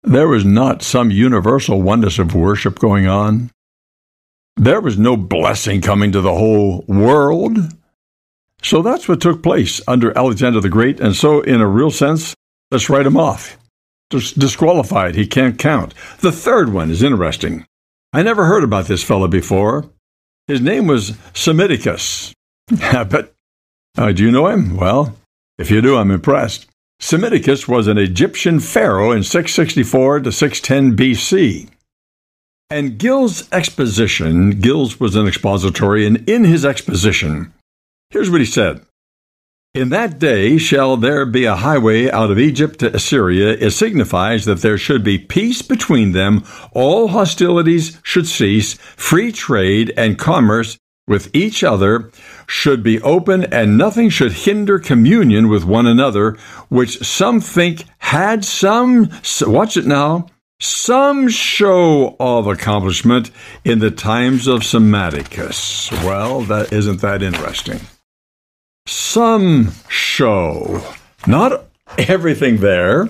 there 0.04 0.28
was 0.28 0.44
not 0.44 0.82
some 0.82 1.10
universal 1.10 1.82
oneness 1.82 2.18
of 2.20 2.34
worship 2.34 2.78
going 2.78 3.08
on. 3.08 3.50
There 4.58 4.80
was 4.80 4.98
no 4.98 5.16
blessing 5.16 5.80
coming 5.80 6.10
to 6.10 6.20
the 6.20 6.34
whole 6.34 6.84
world. 6.88 7.56
So 8.60 8.82
that's 8.82 9.08
what 9.08 9.20
took 9.20 9.40
place 9.40 9.80
under 9.86 10.16
Alexander 10.18 10.60
the 10.60 10.68
Great, 10.68 10.98
and 10.98 11.14
so, 11.14 11.42
in 11.42 11.60
a 11.60 11.66
real 11.66 11.92
sense, 11.92 12.34
let's 12.72 12.90
write 12.90 13.06
him 13.06 13.16
off. 13.16 13.56
Just 14.10 14.36
disqualified. 14.36 15.14
He 15.14 15.28
can't 15.28 15.60
count. 15.60 15.94
The 16.18 16.32
third 16.32 16.72
one 16.72 16.90
is 16.90 17.04
interesting. 17.04 17.66
I 18.12 18.24
never 18.24 18.46
heard 18.46 18.64
about 18.64 18.86
this 18.86 19.04
fellow 19.04 19.28
before. 19.28 19.88
His 20.48 20.60
name 20.60 20.88
was 20.88 21.12
Psammetichus. 21.34 22.32
but 23.10 23.34
uh, 23.96 24.10
do 24.10 24.24
you 24.24 24.32
know 24.32 24.48
him? 24.48 24.76
Well, 24.76 25.16
if 25.56 25.70
you 25.70 25.80
do, 25.80 25.96
I'm 25.96 26.10
impressed. 26.10 26.66
Psammetichus 27.00 27.68
was 27.68 27.86
an 27.86 27.96
Egyptian 27.96 28.58
pharaoh 28.58 29.12
in 29.12 29.22
664 29.22 30.20
to 30.20 30.32
610 30.32 30.96
BC. 30.96 31.68
And 32.70 32.98
Gill's 32.98 33.50
exposition, 33.50 34.60
Gill's 34.60 35.00
was 35.00 35.16
an 35.16 35.26
expository, 35.26 36.06
and 36.06 36.28
in 36.28 36.44
his 36.44 36.66
exposition, 36.66 37.54
here's 38.10 38.30
what 38.30 38.40
he 38.40 38.46
said. 38.46 38.82
In 39.72 39.88
that 39.88 40.18
day 40.18 40.58
shall 40.58 40.98
there 40.98 41.24
be 41.24 41.44
a 41.44 41.56
highway 41.56 42.10
out 42.10 42.30
of 42.30 42.38
Egypt 42.38 42.80
to 42.80 42.94
Assyria. 42.94 43.52
It 43.52 43.70
signifies 43.70 44.44
that 44.44 44.60
there 44.60 44.76
should 44.76 45.02
be 45.02 45.18
peace 45.18 45.62
between 45.62 46.12
them, 46.12 46.44
all 46.72 47.08
hostilities 47.08 47.98
should 48.02 48.26
cease, 48.26 48.74
free 48.74 49.32
trade 49.32 49.94
and 49.96 50.18
commerce 50.18 50.76
with 51.06 51.34
each 51.34 51.64
other 51.64 52.10
should 52.46 52.82
be 52.82 53.00
open, 53.00 53.44
and 53.44 53.78
nothing 53.78 54.10
should 54.10 54.32
hinder 54.32 54.78
communion 54.78 55.48
with 55.48 55.64
one 55.64 55.86
another, 55.86 56.32
which 56.68 56.98
some 56.98 57.40
think 57.40 57.84
had 57.98 58.44
some, 58.44 59.08
watch 59.46 59.78
it 59.78 59.86
now, 59.86 60.26
some 60.60 61.28
show 61.28 62.16
of 62.18 62.46
accomplishment 62.46 63.30
in 63.64 63.78
the 63.78 63.90
times 63.90 64.46
of 64.46 64.60
Psammetichus. 64.60 65.92
Well, 66.04 66.42
that 66.42 66.72
isn't 66.72 67.00
that 67.00 67.22
interesting. 67.22 67.80
Some 68.86 69.72
show, 69.88 70.82
not 71.26 71.66
everything 71.96 72.58
there, 72.58 73.08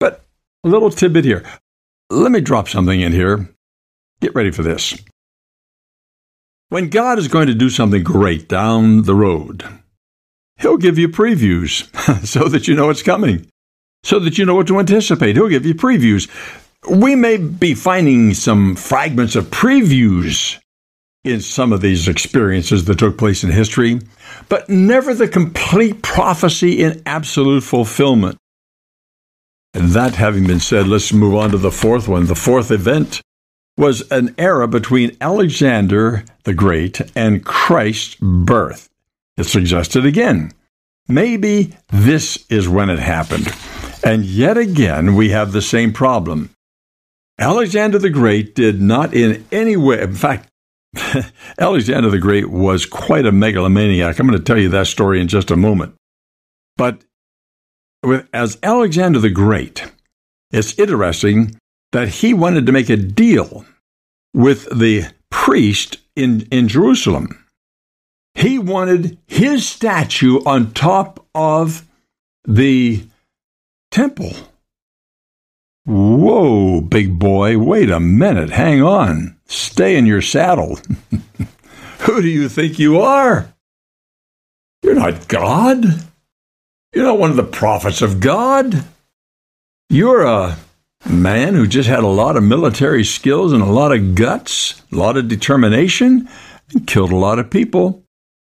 but 0.00 0.24
a 0.64 0.68
little 0.68 0.90
tidbit 0.90 1.24
here. 1.24 1.44
Let 2.10 2.32
me 2.32 2.40
drop 2.40 2.68
something 2.68 3.00
in 3.00 3.12
here. 3.12 3.48
Get 4.20 4.34
ready 4.34 4.50
for 4.50 4.62
this. 4.62 4.96
When 6.68 6.88
God 6.88 7.18
is 7.18 7.28
going 7.28 7.48
to 7.48 7.54
do 7.54 7.68
something 7.68 8.02
great 8.02 8.48
down 8.48 9.02
the 9.02 9.14
road, 9.14 9.64
He'll 10.58 10.78
give 10.78 10.98
you 10.98 11.08
previews 11.08 11.84
so 12.26 12.48
that 12.48 12.68
you 12.68 12.74
know 12.74 12.88
it's 12.88 13.02
coming, 13.02 13.48
so 14.04 14.18
that 14.20 14.38
you 14.38 14.44
know 14.44 14.54
what 14.54 14.68
to 14.68 14.78
anticipate. 14.78 15.36
He'll 15.36 15.48
give 15.48 15.66
you 15.66 15.74
previews. 15.74 16.28
We 16.88 17.14
may 17.14 17.36
be 17.36 17.74
finding 17.74 18.34
some 18.34 18.74
fragments 18.74 19.36
of 19.36 19.46
previews 19.46 20.58
in 21.24 21.40
some 21.40 21.72
of 21.72 21.80
these 21.80 22.08
experiences 22.08 22.84
that 22.86 22.98
took 22.98 23.16
place 23.16 23.44
in 23.44 23.50
history, 23.50 24.00
but 24.48 24.68
never 24.68 25.14
the 25.14 25.28
complete 25.28 26.02
prophecy 26.02 26.82
in 26.82 27.00
absolute 27.06 27.62
fulfillment. 27.62 28.36
And 29.74 29.90
that 29.90 30.16
having 30.16 30.46
been 30.46 30.60
said, 30.60 30.88
let's 30.88 31.12
move 31.12 31.34
on 31.34 31.50
to 31.50 31.58
the 31.58 31.70
fourth 31.70 32.08
one, 32.08 32.26
the 32.26 32.34
fourth 32.34 32.70
event 32.70 33.22
was 33.76 34.02
an 34.10 34.34
era 34.36 34.68
between 34.68 35.16
Alexander 35.20 36.24
the 36.44 36.52
Great 36.52 37.00
and 37.16 37.44
Christ's 37.44 38.16
birth. 38.20 38.88
It 39.36 39.44
suggested 39.44 40.04
again, 40.04 40.52
maybe 41.08 41.74
this 41.88 42.44
is 42.50 42.68
when 42.68 42.90
it 42.90 42.98
happened. 42.98 43.54
And 44.04 44.24
yet 44.24 44.58
again, 44.58 45.14
we 45.14 45.30
have 45.30 45.52
the 45.52 45.62
same 45.62 45.92
problem. 45.92 46.50
Alexander 47.42 47.98
the 47.98 48.08
Great 48.08 48.54
did 48.54 48.80
not 48.80 49.12
in 49.12 49.44
any 49.50 49.76
way, 49.76 50.00
in 50.00 50.14
fact, 50.14 50.48
Alexander 51.58 52.08
the 52.08 52.20
Great 52.20 52.48
was 52.48 52.86
quite 52.86 53.26
a 53.26 53.32
megalomaniac. 53.32 54.20
I'm 54.20 54.28
going 54.28 54.38
to 54.38 54.44
tell 54.44 54.58
you 54.58 54.68
that 54.68 54.86
story 54.86 55.20
in 55.20 55.26
just 55.26 55.50
a 55.50 55.56
moment. 55.56 55.96
But 56.76 57.02
with, 58.04 58.28
as 58.32 58.58
Alexander 58.62 59.18
the 59.18 59.28
Great, 59.28 59.90
it's 60.52 60.78
interesting 60.78 61.58
that 61.90 62.08
he 62.08 62.32
wanted 62.32 62.64
to 62.66 62.72
make 62.72 62.88
a 62.88 62.96
deal 62.96 63.64
with 64.32 64.66
the 64.66 65.06
priest 65.28 65.98
in, 66.14 66.42
in 66.52 66.68
Jerusalem. 66.68 67.44
He 68.36 68.56
wanted 68.56 69.18
his 69.26 69.68
statue 69.68 70.38
on 70.46 70.72
top 70.74 71.26
of 71.34 71.84
the 72.44 73.04
temple. 73.90 74.32
Whoa, 75.84 76.80
big 76.80 77.18
boy, 77.18 77.58
wait 77.58 77.90
a 77.90 77.98
minute, 77.98 78.50
hang 78.50 78.82
on, 78.82 79.36
stay 79.46 79.96
in 79.96 80.06
your 80.06 80.22
saddle. 80.22 80.78
Who 82.00 82.22
do 82.22 82.28
you 82.28 82.48
think 82.48 82.78
you 82.78 83.00
are? 83.00 83.52
You're 84.82 84.94
not 84.94 85.28
God. 85.28 85.84
You're 86.92 87.04
not 87.04 87.18
one 87.18 87.30
of 87.30 87.36
the 87.36 87.42
prophets 87.42 88.02
of 88.02 88.20
God. 88.20 88.84
You're 89.88 90.24
a 90.24 90.56
man 91.08 91.54
who 91.54 91.66
just 91.66 91.88
had 91.88 92.04
a 92.04 92.08
lot 92.08 92.36
of 92.36 92.42
military 92.42 93.04
skills 93.04 93.52
and 93.52 93.62
a 93.62 93.66
lot 93.66 93.92
of 93.92 94.14
guts, 94.14 94.82
a 94.92 94.96
lot 94.96 95.16
of 95.16 95.28
determination, 95.28 96.28
and 96.72 96.86
killed 96.86 97.12
a 97.12 97.16
lot 97.16 97.38
of 97.38 97.50
people, 97.50 98.02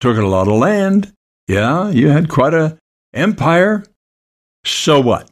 took 0.00 0.16
a 0.16 0.22
lot 0.22 0.48
of 0.48 0.54
land. 0.54 1.12
Yeah, 1.48 1.90
you 1.90 2.08
had 2.08 2.28
quite 2.28 2.54
a 2.54 2.78
empire. 3.12 3.84
So 4.64 5.00
what? 5.00 5.28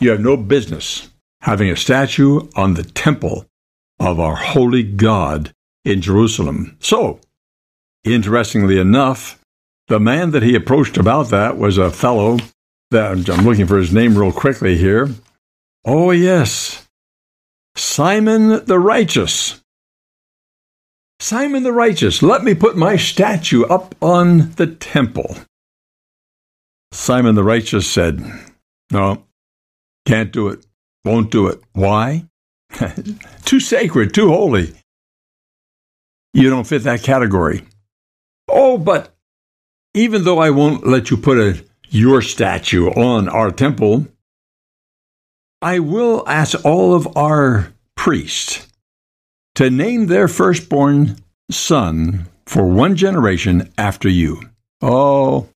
You 0.00 0.10
have 0.10 0.20
no 0.20 0.36
business 0.36 1.10
having 1.40 1.70
a 1.70 1.76
statue 1.76 2.48
on 2.54 2.74
the 2.74 2.84
temple 2.84 3.46
of 3.98 4.20
our 4.20 4.36
holy 4.36 4.82
God 4.82 5.52
in 5.84 6.00
Jerusalem. 6.00 6.76
So, 6.80 7.20
interestingly 8.04 8.78
enough, 8.78 9.40
the 9.88 9.98
man 9.98 10.30
that 10.32 10.42
he 10.42 10.54
approached 10.54 10.96
about 10.96 11.30
that 11.30 11.58
was 11.58 11.78
a 11.78 11.90
fellow 11.90 12.38
that 12.90 13.28
I'm 13.28 13.44
looking 13.44 13.66
for 13.66 13.78
his 13.78 13.92
name 13.92 14.16
real 14.16 14.32
quickly 14.32 14.76
here. 14.76 15.08
Oh, 15.84 16.10
yes. 16.10 16.86
Simon 17.74 18.64
the 18.66 18.78
Righteous. 18.78 19.62
Simon 21.20 21.64
the 21.64 21.72
Righteous, 21.72 22.22
let 22.22 22.44
me 22.44 22.54
put 22.54 22.76
my 22.76 22.96
statue 22.96 23.64
up 23.64 23.94
on 24.00 24.52
the 24.52 24.66
temple. 24.66 25.36
Simon 26.92 27.34
the 27.34 27.42
Righteous 27.42 27.90
said, 27.90 28.22
No, 28.92 29.24
can't 30.08 30.32
do 30.32 30.48
it, 30.48 30.64
won't 31.04 31.30
do 31.30 31.48
it. 31.48 31.60
Why? 31.74 32.24
too 33.44 33.60
sacred, 33.60 34.14
too 34.14 34.28
holy. 34.28 34.72
You 36.32 36.48
don't 36.48 36.66
fit 36.66 36.84
that 36.84 37.02
category. 37.02 37.62
Oh, 38.48 38.78
but 38.78 39.14
even 39.92 40.24
though 40.24 40.38
I 40.38 40.48
won't 40.48 40.86
let 40.86 41.10
you 41.10 41.18
put 41.18 41.36
a, 41.36 41.62
your 41.90 42.22
statue 42.22 42.88
on 42.88 43.28
our 43.28 43.50
temple, 43.50 44.06
I 45.60 45.78
will 45.80 46.24
ask 46.26 46.64
all 46.64 46.94
of 46.94 47.14
our 47.14 47.74
priests 47.94 48.66
to 49.56 49.68
name 49.68 50.06
their 50.06 50.26
firstborn 50.26 51.16
son 51.50 52.28
for 52.46 52.66
one 52.66 52.96
generation 52.96 53.70
after 53.76 54.08
you. 54.08 54.40
Oh, 54.80 55.48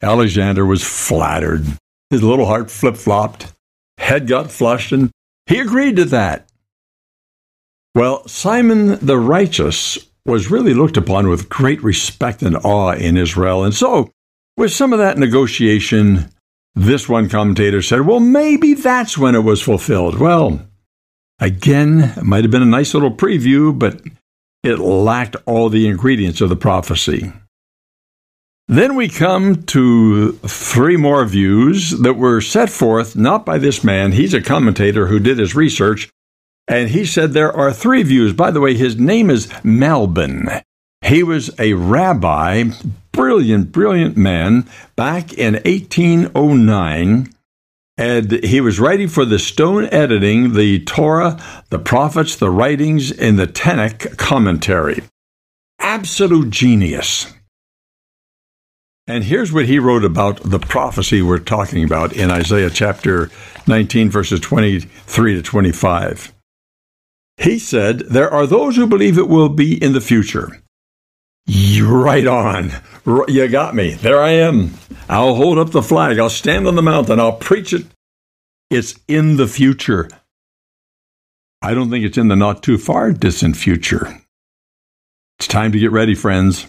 Alexander 0.00 0.64
was 0.64 0.82
flattered. 0.82 1.66
His 2.08 2.22
little 2.22 2.46
heart 2.46 2.70
flip 2.70 2.96
flopped, 2.96 3.52
head 4.00 4.26
got 4.26 4.50
flushed, 4.50 4.92
and 4.92 5.10
he 5.46 5.58
agreed 5.58 5.96
to 5.96 6.04
that. 6.06 6.48
Well, 7.94 8.26
Simon 8.26 8.98
the 9.04 9.18
Righteous 9.18 9.98
was 10.24 10.50
really 10.50 10.74
looked 10.74 10.96
upon 10.96 11.28
with 11.28 11.48
great 11.48 11.82
respect 11.82 12.42
and 12.42 12.56
awe 12.56 12.92
in 12.92 13.16
Israel. 13.16 13.64
And 13.64 13.74
so, 13.74 14.10
with 14.56 14.72
some 14.72 14.92
of 14.92 14.98
that 14.98 15.18
negotiation, 15.18 16.30
this 16.74 17.08
one 17.08 17.28
commentator 17.28 17.82
said, 17.82 18.02
well, 18.02 18.20
maybe 18.20 18.74
that's 18.74 19.18
when 19.18 19.34
it 19.34 19.40
was 19.40 19.62
fulfilled. 19.62 20.18
Well, 20.18 20.60
again, 21.40 22.14
it 22.16 22.22
might 22.22 22.44
have 22.44 22.50
been 22.50 22.62
a 22.62 22.66
nice 22.66 22.94
little 22.94 23.10
preview, 23.10 23.76
but 23.76 24.00
it 24.62 24.78
lacked 24.78 25.36
all 25.46 25.68
the 25.68 25.88
ingredients 25.88 26.40
of 26.40 26.48
the 26.48 26.56
prophecy. 26.56 27.32
Then 28.70 28.94
we 28.94 29.08
come 29.08 29.64
to 29.64 30.30
three 30.46 30.96
more 30.96 31.24
views 31.24 31.90
that 31.90 32.14
were 32.14 32.40
set 32.40 32.70
forth 32.70 33.16
not 33.16 33.44
by 33.44 33.58
this 33.58 33.82
man. 33.82 34.12
He's 34.12 34.32
a 34.32 34.40
commentator 34.40 35.08
who 35.08 35.18
did 35.18 35.40
his 35.40 35.56
research, 35.56 36.08
and 36.68 36.90
he 36.90 37.04
said 37.04 37.32
there 37.32 37.52
are 37.52 37.72
three 37.72 38.04
views. 38.04 38.32
By 38.32 38.52
the 38.52 38.60
way, 38.60 38.74
his 38.74 38.94
name 38.94 39.28
is 39.28 39.48
Malbim. 39.64 40.62
He 41.04 41.24
was 41.24 41.50
a 41.58 41.72
rabbi, 41.72 42.70
brilliant, 43.10 43.72
brilliant 43.72 44.16
man 44.16 44.68
back 44.94 45.32
in 45.32 45.54
1809 45.54 47.34
and 47.98 48.32
he 48.44 48.60
was 48.60 48.78
writing 48.78 49.08
for 49.08 49.24
the 49.24 49.40
Stone 49.40 49.86
Edition, 49.86 50.54
the 50.54 50.82
Torah, 50.84 51.42
the 51.70 51.78
prophets, 51.80 52.36
the 52.36 52.50
writings 52.50 53.10
in 53.10 53.34
the 53.34 53.48
Tanakh 53.48 54.16
commentary. 54.16 55.02
Absolute 55.80 56.50
genius. 56.50 57.26
And 59.10 59.24
here's 59.24 59.52
what 59.52 59.66
he 59.66 59.80
wrote 59.80 60.04
about 60.04 60.40
the 60.44 60.60
prophecy 60.60 61.20
we're 61.20 61.40
talking 61.40 61.82
about 61.82 62.12
in 62.12 62.30
Isaiah 62.30 62.70
chapter 62.70 63.28
19, 63.66 64.08
verses 64.08 64.38
23 64.38 65.34
to 65.34 65.42
25. 65.42 66.32
He 67.36 67.58
said, 67.58 67.98
There 68.08 68.30
are 68.30 68.46
those 68.46 68.76
who 68.76 68.86
believe 68.86 69.18
it 69.18 69.28
will 69.28 69.48
be 69.48 69.82
in 69.82 69.94
the 69.94 70.00
future. 70.00 70.62
Right 71.82 72.24
on. 72.24 72.70
You 73.26 73.48
got 73.48 73.74
me. 73.74 73.94
There 73.94 74.22
I 74.22 74.30
am. 74.30 74.74
I'll 75.08 75.34
hold 75.34 75.58
up 75.58 75.70
the 75.70 75.82
flag. 75.82 76.20
I'll 76.20 76.30
stand 76.30 76.68
on 76.68 76.76
the 76.76 76.82
mountain. 76.82 77.18
I'll 77.18 77.32
preach 77.32 77.72
it. 77.72 77.86
It's 78.70 78.94
in 79.08 79.38
the 79.38 79.48
future. 79.48 80.08
I 81.60 81.74
don't 81.74 81.90
think 81.90 82.04
it's 82.04 82.16
in 82.16 82.28
the 82.28 82.36
not 82.36 82.62
too 82.62 82.78
far 82.78 83.10
distant 83.10 83.56
future. 83.56 84.20
It's 85.40 85.48
time 85.48 85.72
to 85.72 85.80
get 85.80 85.90
ready, 85.90 86.14
friends. 86.14 86.68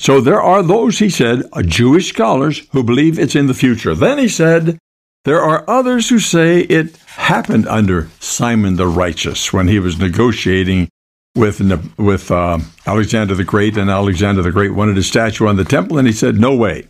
So 0.00 0.22
there 0.22 0.40
are 0.40 0.62
those, 0.62 0.98
he 0.98 1.10
said, 1.10 1.42
Jewish 1.66 2.08
scholars 2.08 2.66
who 2.72 2.82
believe 2.82 3.18
it's 3.18 3.36
in 3.36 3.48
the 3.48 3.54
future. 3.54 3.94
Then 3.94 4.16
he 4.16 4.28
said, 4.28 4.78
there 5.26 5.42
are 5.42 5.62
others 5.68 6.08
who 6.08 6.18
say 6.18 6.60
it 6.60 6.96
happened 6.96 7.68
under 7.68 8.08
Simon 8.18 8.76
the 8.76 8.86
Righteous 8.86 9.52
when 9.52 9.68
he 9.68 9.78
was 9.78 9.98
negotiating 9.98 10.88
with 11.34 11.60
with 11.98 12.30
uh, 12.30 12.60
Alexander 12.86 13.34
the 13.34 13.44
Great, 13.44 13.76
and 13.76 13.90
Alexander 13.90 14.40
the 14.40 14.50
Great 14.50 14.72
wanted 14.72 14.96
a 14.96 15.02
statue 15.02 15.46
on 15.46 15.56
the 15.56 15.64
temple, 15.64 15.98
and 15.98 16.08
he 16.08 16.14
said, 16.14 16.40
"No 16.40 16.56
way. 16.56 16.88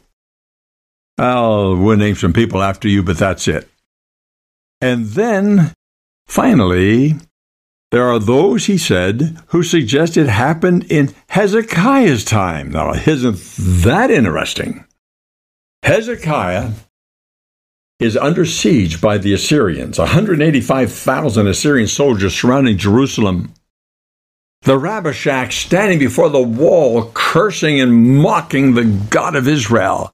I'll 1.19 1.76
we'll 1.76 1.97
name 1.97 2.14
some 2.14 2.33
people 2.33 2.62
after 2.62 2.87
you, 2.88 3.02
but 3.02 3.19
that's 3.19 3.49
it." 3.49 3.69
And 4.81 5.07
then, 5.07 5.75
finally, 6.29 7.17
there 7.90 8.09
are 8.09 8.18
those, 8.18 8.66
he 8.66 8.78
said, 8.78 9.38
who 9.49 9.62
suggest 9.62 10.16
it 10.16 10.28
happened 10.28 10.85
in 10.90 11.12
Hezekiah's 11.28 12.25
time. 12.25 12.70
Now, 12.70 12.92
isn't 12.92 13.37
that 13.85 14.11
interesting? 14.11 14.85
Hezekiah 15.82 16.70
is 17.99 18.16
under 18.16 18.47
siege 18.47 19.00
by 19.00 19.18
the 19.18 19.35
Assyrians, 19.35 19.99
185,000 19.99 21.47
Assyrian 21.47 21.88
soldiers 21.88 22.35
surrounding 22.35 22.78
Jerusalem. 22.78 23.52
The 24.62 24.78
Rabshakeh 24.78 25.52
standing 25.52 25.99
before 25.99 26.28
the 26.28 26.42
wall, 26.42 27.11
cursing 27.12 27.80
and 27.80 28.18
mocking 28.18 28.75
the 28.75 28.85
God 28.85 29.35
of 29.35 29.49
Israel 29.49 30.12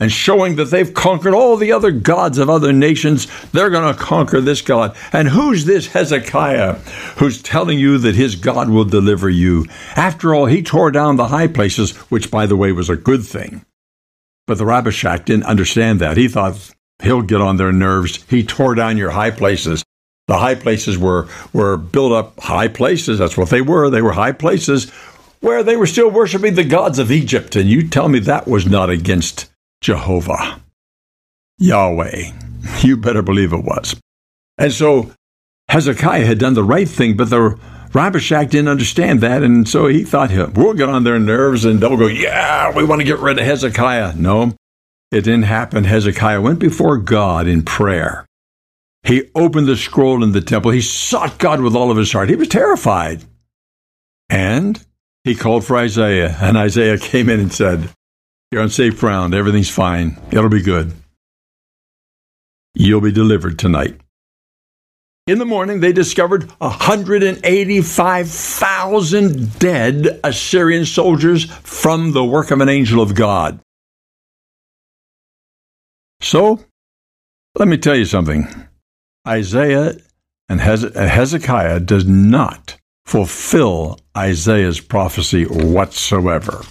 and 0.00 0.12
showing 0.12 0.56
that 0.56 0.66
they've 0.66 0.94
conquered 0.94 1.34
all 1.34 1.56
the 1.56 1.72
other 1.72 1.90
gods 1.90 2.38
of 2.38 2.48
other 2.48 2.72
nations. 2.72 3.26
They're 3.50 3.70
going 3.70 3.92
to 3.92 4.00
conquer 4.00 4.40
this 4.40 4.62
God. 4.62 4.96
And 5.12 5.28
who's 5.28 5.64
this 5.64 5.88
Hezekiah 5.88 6.74
who's 7.16 7.42
telling 7.42 7.78
you 7.78 7.98
that 7.98 8.14
his 8.14 8.36
God 8.36 8.68
will 8.68 8.84
deliver 8.84 9.28
you? 9.28 9.66
After 9.96 10.34
all, 10.34 10.46
he 10.46 10.62
tore 10.62 10.92
down 10.92 11.16
the 11.16 11.28
high 11.28 11.48
places, 11.48 11.96
which, 12.10 12.30
by 12.30 12.46
the 12.46 12.56
way, 12.56 12.70
was 12.70 12.88
a 12.88 12.96
good 12.96 13.24
thing. 13.24 13.64
But 14.46 14.58
the 14.58 14.64
Rabshakeh 14.64 15.24
didn't 15.24 15.44
understand 15.44 16.00
that. 16.00 16.16
He 16.16 16.28
thought 16.28 16.70
he'll 17.02 17.22
get 17.22 17.40
on 17.40 17.56
their 17.56 17.72
nerves. 17.72 18.24
He 18.30 18.44
tore 18.44 18.74
down 18.74 18.96
your 18.96 19.10
high 19.10 19.32
places. 19.32 19.84
The 20.28 20.38
high 20.38 20.54
places 20.54 20.96
were, 20.96 21.26
were 21.52 21.76
built 21.76 22.12
up 22.12 22.38
high 22.38 22.68
places. 22.68 23.18
That's 23.18 23.36
what 23.36 23.50
they 23.50 23.62
were. 23.62 23.90
They 23.90 24.02
were 24.02 24.12
high 24.12 24.32
places 24.32 24.90
where 25.40 25.62
they 25.62 25.76
were 25.76 25.86
still 25.86 26.10
worshiping 26.10 26.54
the 26.54 26.64
gods 26.64 26.98
of 26.98 27.10
Egypt. 27.10 27.56
And 27.56 27.68
you 27.68 27.88
tell 27.88 28.08
me 28.08 28.20
that 28.20 28.46
was 28.46 28.66
not 28.66 28.90
against 28.90 29.50
Jehovah, 29.80 30.60
Yahweh. 31.58 32.32
You 32.80 32.96
better 32.96 33.22
believe 33.22 33.52
it 33.52 33.64
was. 33.64 33.96
And 34.58 34.72
so 34.72 35.12
Hezekiah 35.68 36.26
had 36.26 36.38
done 36.38 36.54
the 36.54 36.64
right 36.64 36.88
thing, 36.88 37.16
but 37.16 37.30
the 37.30 37.58
Rabshakeh 37.90 38.50
didn't 38.50 38.68
understand 38.68 39.20
that, 39.20 39.42
and 39.42 39.68
so 39.68 39.86
he 39.86 40.04
thought, 40.04 40.30
we'll 40.54 40.74
get 40.74 40.88
on 40.88 41.04
their 41.04 41.18
nerves 41.18 41.64
and 41.64 41.80
they'll 41.80 41.96
go, 41.96 42.06
yeah, 42.06 42.74
we 42.74 42.84
want 42.84 43.00
to 43.00 43.06
get 43.06 43.18
rid 43.18 43.38
of 43.38 43.44
Hezekiah. 43.44 44.14
No, 44.16 44.54
it 45.10 45.22
didn't 45.22 45.44
happen. 45.44 45.84
Hezekiah 45.84 46.40
went 46.40 46.58
before 46.58 46.98
God 46.98 47.46
in 47.46 47.62
prayer. 47.62 48.26
He 49.04 49.30
opened 49.34 49.68
the 49.68 49.76
scroll 49.76 50.22
in 50.22 50.32
the 50.32 50.40
temple. 50.40 50.72
He 50.72 50.82
sought 50.82 51.38
God 51.38 51.60
with 51.60 51.74
all 51.74 51.90
of 51.90 51.96
his 51.96 52.12
heart. 52.12 52.28
He 52.28 52.36
was 52.36 52.48
terrified. 52.48 53.24
And 54.28 54.84
he 55.24 55.34
called 55.34 55.64
for 55.64 55.76
Isaiah, 55.76 56.36
and 56.40 56.58
Isaiah 56.58 56.98
came 56.98 57.30
in 57.30 57.40
and 57.40 57.52
said, 57.52 57.88
you're 58.50 58.62
on 58.62 58.70
safe 58.70 58.98
ground. 58.98 59.34
Everything's 59.34 59.70
fine. 59.70 60.16
It'll 60.30 60.48
be 60.48 60.62
good. 60.62 60.92
You'll 62.74 63.00
be 63.00 63.12
delivered 63.12 63.58
tonight. 63.58 64.00
In 65.26 65.38
the 65.38 65.44
morning, 65.44 65.80
they 65.80 65.92
discovered 65.92 66.50
185,000 66.58 69.58
dead 69.58 70.20
Assyrian 70.24 70.86
soldiers 70.86 71.44
from 71.44 72.12
the 72.12 72.24
work 72.24 72.50
of 72.50 72.62
an 72.62 72.70
angel 72.70 73.02
of 73.02 73.14
God. 73.14 73.60
So, 76.22 76.64
let 77.58 77.68
me 77.68 77.76
tell 77.76 77.94
you 77.94 78.06
something. 78.06 78.48
Isaiah 79.26 79.98
and 80.48 80.60
Hezekiah 80.60 81.80
does 81.80 82.06
not 82.06 82.78
fulfill 83.04 83.98
Isaiah's 84.16 84.80
prophecy 84.80 85.44
whatsoever. 85.44 86.62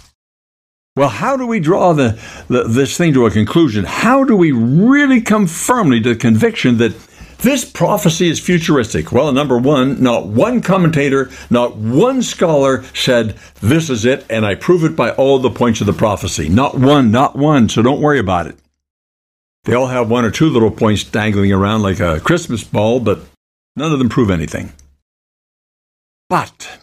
Well, 0.97 1.09
how 1.09 1.37
do 1.37 1.45
we 1.45 1.59
draw 1.59 1.93
the, 1.93 2.19
the, 2.47 2.63
this 2.63 2.97
thing 2.97 3.13
to 3.13 3.27
a 3.27 3.31
conclusion? 3.31 3.85
How 3.85 4.23
do 4.23 4.35
we 4.35 4.51
really 4.51 5.21
come 5.21 5.45
firmly 5.45 6.01
to 6.01 6.15
the 6.15 6.19
conviction 6.19 6.79
that 6.79 6.97
this 7.37 7.63
prophecy 7.63 8.27
is 8.29 8.39
futuristic? 8.39 9.11
Well, 9.11 9.31
number 9.31 9.59
one, 9.59 10.01
not 10.01 10.25
one 10.25 10.59
commentator, 10.59 11.29
not 11.51 11.77
one 11.77 12.23
scholar 12.23 12.83
said, 12.95 13.37
This 13.61 13.91
is 13.91 14.05
it, 14.05 14.25
and 14.27 14.43
I 14.43 14.55
prove 14.55 14.83
it 14.83 14.95
by 14.95 15.11
all 15.11 15.37
the 15.37 15.51
points 15.51 15.81
of 15.81 15.85
the 15.85 15.93
prophecy. 15.93 16.49
Not 16.49 16.79
one, 16.79 17.11
not 17.11 17.35
one, 17.35 17.69
so 17.69 17.83
don't 17.83 18.01
worry 18.01 18.17
about 18.17 18.47
it. 18.47 18.57
They 19.65 19.75
all 19.75 19.85
have 19.85 20.09
one 20.09 20.25
or 20.25 20.31
two 20.31 20.49
little 20.49 20.71
points 20.71 21.03
dangling 21.03 21.51
around 21.53 21.83
like 21.83 21.99
a 21.99 22.19
Christmas 22.19 22.63
ball, 22.63 23.01
but 23.01 23.19
none 23.75 23.93
of 23.93 23.99
them 23.99 24.09
prove 24.09 24.31
anything. 24.31 24.73
But 26.27 26.79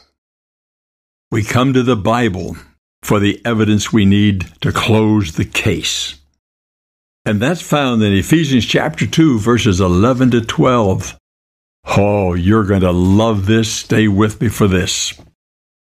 we 1.32 1.42
come 1.42 1.72
to 1.72 1.82
the 1.82 1.96
Bible 1.96 2.56
for 3.04 3.20
the 3.20 3.38
evidence 3.44 3.92
we 3.92 4.06
need 4.06 4.50
to 4.62 4.72
close 4.72 5.34
the 5.34 5.44
case. 5.44 6.14
And 7.26 7.40
that's 7.40 7.60
found 7.60 8.02
in 8.02 8.14
Ephesians 8.14 8.64
chapter 8.64 9.06
2, 9.06 9.38
verses 9.38 9.78
11 9.78 10.30
to 10.30 10.40
12. 10.40 11.18
Oh, 11.98 12.32
you're 12.32 12.64
going 12.64 12.80
to 12.80 12.92
love 12.92 13.44
this. 13.44 13.70
Stay 13.70 14.08
with 14.08 14.40
me 14.40 14.48
for 14.48 14.66
this. 14.66 15.20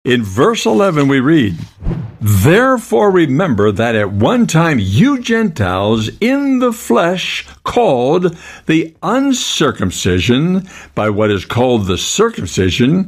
In 0.04 0.22
verse 0.22 0.66
11, 0.66 1.08
we 1.08 1.20
read, 1.20 1.56
Therefore 2.20 3.10
remember 3.10 3.72
that 3.72 3.94
at 3.94 4.12
one 4.12 4.46
time 4.46 4.78
you 4.78 5.18
Gentiles 5.18 6.10
in 6.20 6.58
the 6.58 6.72
flesh 6.72 7.46
called 7.64 8.36
the 8.66 8.94
uncircumcision 9.02 10.68
by 10.94 11.08
what 11.08 11.30
is 11.30 11.46
called 11.46 11.86
the 11.86 11.98
circumcision, 11.98 13.06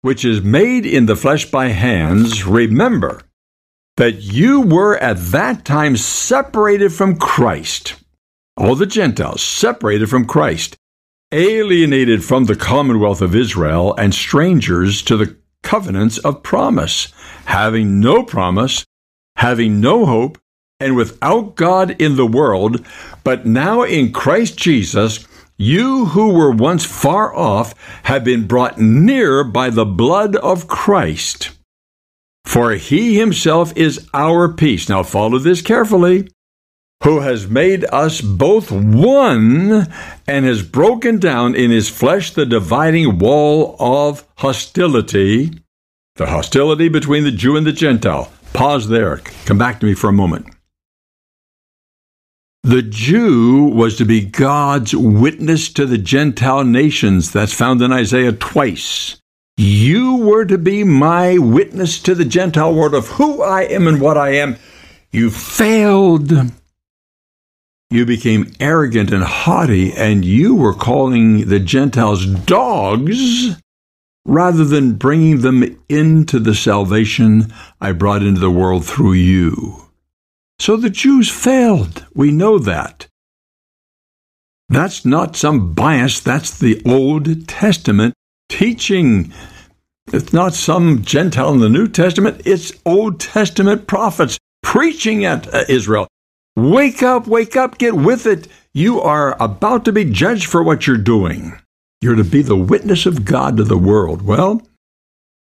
which 0.00 0.24
is 0.24 0.40
made 0.40 0.86
in 0.86 1.04
the 1.04 1.16
flesh 1.16 1.50
by 1.50 1.68
hands, 1.68 2.46
remember 2.46 3.20
that 3.96 4.22
you 4.22 4.60
were 4.60 4.96
at 4.98 5.18
that 5.18 5.64
time 5.64 5.96
separated 5.96 6.92
from 6.92 7.16
Christ, 7.16 7.94
all 8.56 8.74
the 8.74 8.86
Gentiles 8.86 9.42
separated 9.42 10.08
from 10.08 10.26
Christ, 10.26 10.76
alienated 11.32 12.24
from 12.24 12.44
the 12.44 12.56
commonwealth 12.56 13.22
of 13.22 13.34
Israel, 13.34 13.94
and 13.94 14.14
strangers 14.14 15.02
to 15.02 15.16
the 15.16 15.36
covenants 15.62 16.18
of 16.18 16.42
promise, 16.42 17.12
having 17.46 18.00
no 18.00 18.22
promise, 18.22 18.84
having 19.36 19.80
no 19.80 20.06
hope, 20.06 20.38
and 20.80 20.96
without 20.96 21.54
God 21.54 21.96
in 22.00 22.16
the 22.16 22.26
world, 22.26 22.84
but 23.22 23.46
now 23.46 23.82
in 23.82 24.12
Christ 24.12 24.56
Jesus, 24.56 25.26
you 25.56 26.06
who 26.06 26.34
were 26.34 26.50
once 26.50 26.84
far 26.84 27.34
off 27.34 27.74
have 28.04 28.24
been 28.24 28.46
brought 28.46 28.78
near 28.78 29.44
by 29.44 29.70
the 29.70 29.84
blood 29.84 30.34
of 30.36 30.66
Christ. 30.66 31.50
For 32.44 32.72
he 32.72 33.18
himself 33.18 33.76
is 33.76 34.08
our 34.12 34.52
peace. 34.52 34.88
Now 34.88 35.02
follow 35.02 35.38
this 35.38 35.62
carefully. 35.62 36.28
Who 37.02 37.20
has 37.20 37.48
made 37.48 37.84
us 37.92 38.20
both 38.20 38.70
one 38.70 39.92
and 40.26 40.44
has 40.44 40.62
broken 40.62 41.18
down 41.18 41.54
in 41.54 41.70
his 41.70 41.88
flesh 41.88 42.30
the 42.30 42.46
dividing 42.46 43.18
wall 43.18 43.76
of 43.78 44.26
hostility, 44.38 45.50
the 46.16 46.26
hostility 46.26 46.88
between 46.88 47.24
the 47.24 47.30
Jew 47.30 47.56
and 47.56 47.66
the 47.66 47.72
Gentile. 47.72 48.32
Pause 48.54 48.88
there. 48.88 49.16
Come 49.44 49.58
back 49.58 49.80
to 49.80 49.86
me 49.86 49.94
for 49.94 50.08
a 50.08 50.12
moment. 50.12 50.46
The 52.62 52.80
Jew 52.80 53.64
was 53.64 53.98
to 53.98 54.06
be 54.06 54.24
God's 54.24 54.94
witness 54.94 55.70
to 55.74 55.84
the 55.84 55.98
Gentile 55.98 56.64
nations. 56.64 57.32
That's 57.32 57.52
found 57.52 57.82
in 57.82 57.92
Isaiah 57.92 58.32
twice. 58.32 59.20
You 59.56 60.16
were 60.16 60.44
to 60.44 60.58
be 60.58 60.82
my 60.84 61.38
witness 61.38 62.00
to 62.02 62.14
the 62.14 62.24
Gentile 62.24 62.74
world 62.74 62.94
of 62.94 63.08
who 63.08 63.42
I 63.42 63.62
am 63.62 63.86
and 63.86 64.00
what 64.00 64.18
I 64.18 64.30
am. 64.30 64.56
You 65.12 65.30
failed. 65.30 66.32
You 67.90 68.04
became 68.04 68.52
arrogant 68.58 69.12
and 69.12 69.22
haughty, 69.22 69.92
and 69.92 70.24
you 70.24 70.56
were 70.56 70.74
calling 70.74 71.48
the 71.48 71.60
Gentiles 71.60 72.26
dogs 72.26 73.56
rather 74.26 74.64
than 74.64 74.94
bringing 74.94 75.42
them 75.42 75.78
into 75.88 76.40
the 76.40 76.54
salvation 76.54 77.52
I 77.80 77.92
brought 77.92 78.22
into 78.22 78.40
the 78.40 78.50
world 78.50 78.84
through 78.84 79.12
you. 79.12 79.84
So 80.58 80.76
the 80.76 80.90
Jews 80.90 81.30
failed. 81.30 82.06
We 82.14 82.32
know 82.32 82.58
that. 82.58 83.06
That's 84.68 85.04
not 85.04 85.36
some 85.36 85.74
bias, 85.74 86.20
that's 86.20 86.58
the 86.58 86.82
Old 86.86 87.46
Testament 87.46 88.14
teaching. 88.48 89.32
It's 90.12 90.32
not 90.32 90.54
some 90.54 91.02
Gentile 91.02 91.52
in 91.52 91.60
the 91.60 91.68
New 91.68 91.88
Testament, 91.88 92.42
it's 92.44 92.72
Old 92.84 93.20
Testament 93.20 93.86
prophets 93.86 94.38
preaching 94.62 95.24
at 95.24 95.52
uh, 95.52 95.64
Israel. 95.68 96.06
Wake 96.56 97.02
up, 97.02 97.26
wake 97.26 97.56
up, 97.56 97.78
get 97.78 97.94
with 97.94 98.26
it. 98.26 98.48
You 98.72 99.00
are 99.00 99.36
about 99.42 99.84
to 99.86 99.92
be 99.92 100.04
judged 100.04 100.46
for 100.46 100.62
what 100.62 100.86
you're 100.86 100.96
doing. 100.96 101.58
You're 102.00 102.16
to 102.16 102.24
be 102.24 102.42
the 102.42 102.56
witness 102.56 103.06
of 103.06 103.24
God 103.24 103.56
to 103.56 103.64
the 103.64 103.78
world. 103.78 104.22
Well, 104.22 104.62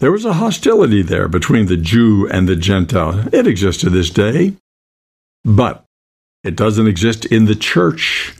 there 0.00 0.12
was 0.12 0.24
a 0.24 0.34
hostility 0.34 1.02
there 1.02 1.28
between 1.28 1.66
the 1.66 1.76
Jew 1.76 2.28
and 2.28 2.48
the 2.48 2.56
Gentile. 2.56 3.28
It 3.32 3.46
exists 3.46 3.80
to 3.82 3.90
this 3.90 4.10
day, 4.10 4.56
but 5.44 5.84
it 6.44 6.56
doesn't 6.56 6.88
exist 6.88 7.24
in 7.24 7.44
the 7.44 7.54
church 7.54 8.34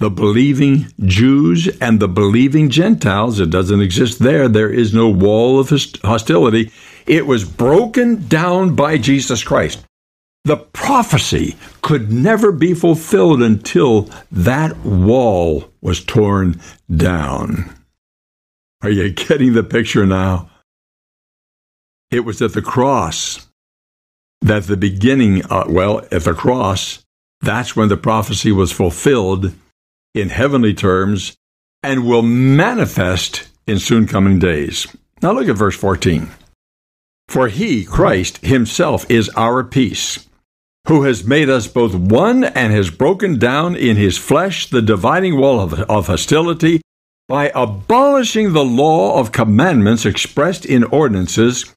the 0.00 0.10
believing 0.10 0.90
Jews 1.00 1.68
and 1.78 2.00
the 2.00 2.08
believing 2.08 2.70
Gentiles. 2.70 3.38
It 3.38 3.50
doesn't 3.50 3.82
exist 3.82 4.18
there. 4.18 4.48
There 4.48 4.72
is 4.72 4.94
no 4.94 5.08
wall 5.10 5.60
of 5.60 5.68
hostility. 6.02 6.72
It 7.06 7.26
was 7.26 7.44
broken 7.44 8.26
down 8.26 8.74
by 8.74 8.96
Jesus 8.96 9.44
Christ. 9.44 9.84
The 10.44 10.56
prophecy 10.56 11.54
could 11.82 12.10
never 12.10 12.50
be 12.50 12.72
fulfilled 12.72 13.42
until 13.42 14.08
that 14.32 14.74
wall 14.78 15.70
was 15.82 16.02
torn 16.02 16.58
down. 16.94 17.70
Are 18.82 18.90
you 18.90 19.10
getting 19.10 19.52
the 19.52 19.62
picture 19.62 20.06
now? 20.06 20.50
It 22.10 22.20
was 22.20 22.40
at 22.40 22.54
the 22.54 22.62
cross 22.62 23.46
that 24.40 24.64
the 24.64 24.78
beginning, 24.78 25.44
uh, 25.50 25.66
well, 25.68 25.98
at 26.10 26.24
the 26.24 26.32
cross, 26.32 27.04
that's 27.42 27.76
when 27.76 27.90
the 27.90 27.98
prophecy 27.98 28.50
was 28.50 28.72
fulfilled 28.72 29.52
in 30.14 30.28
heavenly 30.28 30.74
terms 30.74 31.36
and 31.82 32.06
will 32.06 32.22
manifest 32.22 33.48
in 33.66 33.78
soon 33.78 34.06
coming 34.06 34.38
days. 34.38 34.86
Now 35.22 35.32
look 35.32 35.48
at 35.48 35.56
verse 35.56 35.76
14. 35.76 36.28
For 37.28 37.48
he, 37.48 37.84
Christ, 37.84 38.38
himself 38.38 39.08
is 39.10 39.28
our 39.30 39.62
peace, 39.62 40.26
who 40.88 41.04
has 41.04 41.24
made 41.24 41.48
us 41.48 41.68
both 41.68 41.94
one 41.94 42.42
and 42.42 42.72
has 42.72 42.90
broken 42.90 43.38
down 43.38 43.76
in 43.76 43.96
his 43.96 44.18
flesh 44.18 44.66
the 44.66 44.82
dividing 44.82 45.38
wall 45.38 45.60
of, 45.60 45.80
of 45.82 46.08
hostility 46.08 46.80
by 47.28 47.52
abolishing 47.54 48.52
the 48.52 48.64
law 48.64 49.20
of 49.20 49.30
commandments 49.30 50.04
expressed 50.04 50.66
in 50.66 50.82
ordinances, 50.82 51.72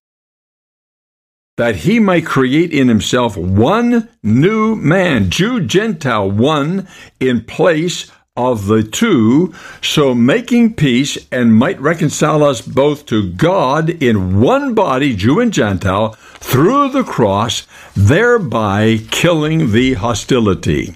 that 1.57 1.75
he 1.75 1.99
might 1.99 2.25
create 2.25 2.71
in 2.71 2.87
himself 2.87 3.37
one 3.37 4.09
new 4.23 4.75
man, 4.75 5.29
Jew, 5.29 5.63
Gentile, 5.63 6.31
one 6.31 6.87
in 7.19 7.43
place 7.43 8.09
of 8.35 8.65
the 8.65 8.81
two, 8.81 9.53
so 9.81 10.15
making 10.15 10.73
peace 10.73 11.17
and 11.31 11.55
might 11.55 11.79
reconcile 11.79 12.43
us 12.43 12.61
both 12.61 13.05
to 13.05 13.31
God 13.31 13.91
in 13.91 14.41
one 14.41 14.73
body, 14.73 15.15
Jew 15.15 15.39
and 15.39 15.53
Gentile, 15.53 16.13
through 16.39 16.89
the 16.89 17.03
cross, 17.03 17.67
thereby 17.95 18.97
killing 19.11 19.71
the 19.71 19.93
hostility. 19.93 20.95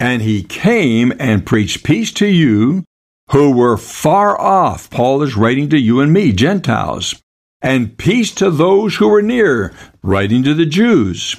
And 0.00 0.22
he 0.22 0.42
came 0.42 1.12
and 1.20 1.46
preached 1.46 1.84
peace 1.84 2.12
to 2.14 2.26
you 2.26 2.84
who 3.30 3.52
were 3.52 3.76
far 3.76 4.40
off. 4.40 4.90
Paul 4.90 5.22
is 5.22 5.36
writing 5.36 5.68
to 5.68 5.78
you 5.78 6.00
and 6.00 6.12
me, 6.12 6.32
Gentiles, 6.32 7.14
and 7.62 7.96
peace 7.96 8.34
to 8.34 8.50
those 8.50 8.96
who 8.96 9.08
were 9.08 9.22
near, 9.22 9.72
writing 10.02 10.42
to 10.42 10.54
the 10.54 10.66
Jews. 10.66 11.36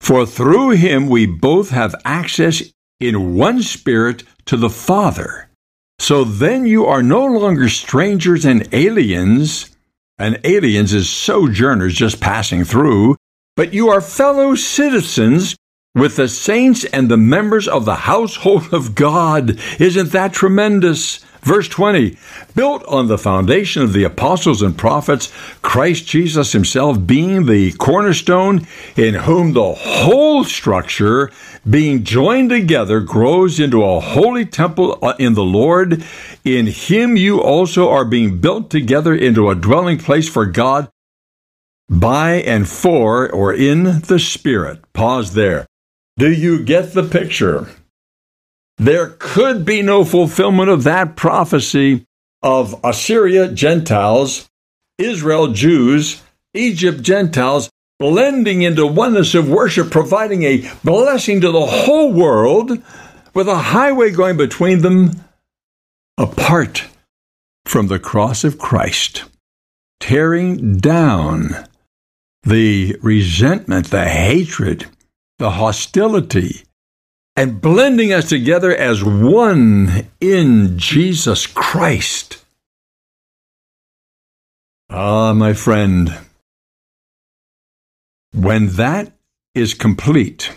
For 0.00 0.24
through 0.24 0.70
him 0.70 1.08
we 1.08 1.26
both 1.26 1.70
have 1.70 1.94
access 2.06 2.62
in 3.00 3.34
one 3.34 3.62
spirit 3.62 4.22
to 4.46 4.56
the 4.56 4.70
Father. 4.70 5.48
So 5.98 6.24
then 6.24 6.66
you 6.66 6.86
are 6.86 7.02
no 7.02 7.24
longer 7.24 7.68
strangers 7.68 8.44
and 8.44 8.68
aliens, 8.72 9.76
and 10.18 10.40
aliens 10.44 10.92
is 10.92 11.10
sojourners 11.10 11.94
just 11.94 12.20
passing 12.20 12.64
through, 12.64 13.16
but 13.56 13.72
you 13.72 13.88
are 13.88 14.00
fellow 14.00 14.54
citizens 14.54 15.56
with 15.94 16.16
the 16.16 16.28
saints 16.28 16.84
and 16.84 17.08
the 17.08 17.16
members 17.16 17.66
of 17.66 17.86
the 17.86 17.94
household 17.94 18.72
of 18.72 18.94
God. 18.94 19.58
Isn't 19.80 20.12
that 20.12 20.34
tremendous? 20.34 21.24
Verse 21.40 21.68
20, 21.68 22.18
built 22.56 22.84
on 22.86 23.06
the 23.06 23.16
foundation 23.16 23.80
of 23.82 23.92
the 23.92 24.02
apostles 24.02 24.62
and 24.62 24.76
prophets, 24.76 25.32
Christ 25.62 26.04
Jesus 26.04 26.50
himself 26.50 27.06
being 27.06 27.46
the 27.46 27.70
cornerstone, 27.74 28.66
in 28.96 29.14
whom 29.14 29.52
the 29.52 29.72
whole 29.72 30.42
structure, 30.42 31.30
being 31.68 32.04
joined 32.04 32.50
together, 32.50 33.00
grows 33.00 33.58
into 33.58 33.82
a 33.82 34.00
holy 34.00 34.46
temple 34.46 34.98
uh, 35.02 35.14
in 35.18 35.34
the 35.34 35.44
Lord. 35.44 36.04
In 36.44 36.66
him 36.66 37.16
you 37.16 37.40
also 37.42 37.88
are 37.88 38.04
being 38.04 38.38
built 38.38 38.70
together 38.70 39.14
into 39.14 39.50
a 39.50 39.54
dwelling 39.54 39.98
place 39.98 40.28
for 40.28 40.46
God 40.46 40.88
by 41.88 42.34
and 42.34 42.68
for 42.68 43.30
or 43.30 43.52
in 43.52 44.00
the 44.02 44.18
Spirit. 44.18 44.80
Pause 44.92 45.34
there. 45.34 45.66
Do 46.18 46.32
you 46.32 46.62
get 46.62 46.92
the 46.92 47.02
picture? 47.02 47.68
There 48.78 49.16
could 49.18 49.64
be 49.64 49.82
no 49.82 50.04
fulfillment 50.04 50.70
of 50.70 50.84
that 50.84 51.16
prophecy 51.16 52.04
of 52.42 52.78
Assyria 52.84 53.48
Gentiles, 53.48 54.48
Israel 54.98 55.52
Jews, 55.52 56.22
Egypt 56.54 57.02
Gentiles 57.02 57.70
blending 57.98 58.62
into 58.62 58.86
oneness 58.86 59.34
of 59.34 59.48
worship, 59.48 59.90
providing 59.90 60.42
a 60.42 60.68
blessing 60.84 61.40
to 61.40 61.50
the 61.50 61.66
whole 61.66 62.12
world 62.12 62.70
with 63.34 63.48
a 63.48 63.56
highway 63.56 64.10
going 64.10 64.36
between 64.36 64.82
them 64.82 65.24
apart 66.18 66.86
from 67.64 67.88
the 67.88 67.98
cross 67.98 68.44
of 68.44 68.58
Christ, 68.58 69.24
tearing 70.00 70.78
down 70.78 71.66
the 72.42 72.96
resentment, 73.02 73.90
the 73.90 74.08
hatred, 74.08 74.86
the 75.38 75.52
hostility, 75.52 76.62
and 77.34 77.60
blending 77.60 78.12
us 78.12 78.28
together 78.28 78.74
as 78.74 79.04
one 79.04 80.06
in 80.20 80.78
Jesus 80.78 81.46
Christ. 81.46 82.44
Ah, 84.88 85.34
my 85.34 85.52
friend, 85.52 86.16
when 88.32 88.68
that 88.76 89.12
is 89.54 89.74
complete, 89.74 90.52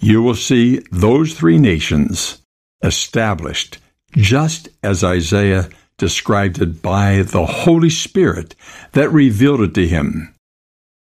you 0.00 0.22
will 0.22 0.34
see 0.34 0.82
those 0.90 1.34
three 1.34 1.58
nations 1.58 2.42
established 2.82 3.78
just 4.16 4.68
as 4.82 5.04
Isaiah 5.04 5.68
described 5.98 6.60
it 6.60 6.82
by 6.82 7.22
the 7.22 7.46
Holy 7.46 7.90
Spirit 7.90 8.54
that 8.92 9.10
revealed 9.10 9.60
it 9.60 9.74
to 9.74 9.86
him. 9.86 10.34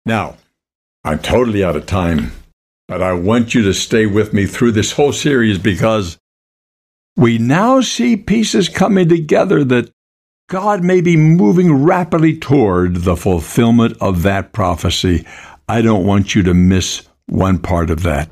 Now, 0.05 0.37
I'm 1.03 1.19
totally 1.19 1.63
out 1.63 1.75
of 1.75 1.85
time. 1.85 2.31
But 2.87 3.01
I 3.01 3.13
want 3.13 3.55
you 3.55 3.61
to 3.63 3.73
stay 3.73 4.05
with 4.05 4.33
me 4.33 4.45
through 4.45 4.73
this 4.73 4.91
whole 4.91 5.13
series 5.13 5.57
because 5.57 6.17
we 7.15 7.37
now 7.37 7.79
see 7.79 8.17
pieces 8.17 8.67
coming 8.67 9.07
together 9.07 9.63
that 9.63 9.91
God 10.51 10.83
may 10.83 10.99
be 10.99 11.15
moving 11.15 11.71
rapidly 11.71 12.37
toward 12.37 12.97
the 12.97 13.15
fulfillment 13.15 13.95
of 14.01 14.23
that 14.23 14.51
prophecy. 14.51 15.25
I 15.69 15.81
don't 15.81 16.05
want 16.05 16.35
you 16.35 16.43
to 16.43 16.53
miss 16.53 17.07
one 17.27 17.57
part 17.57 17.89
of 17.89 18.03
that. 18.03 18.29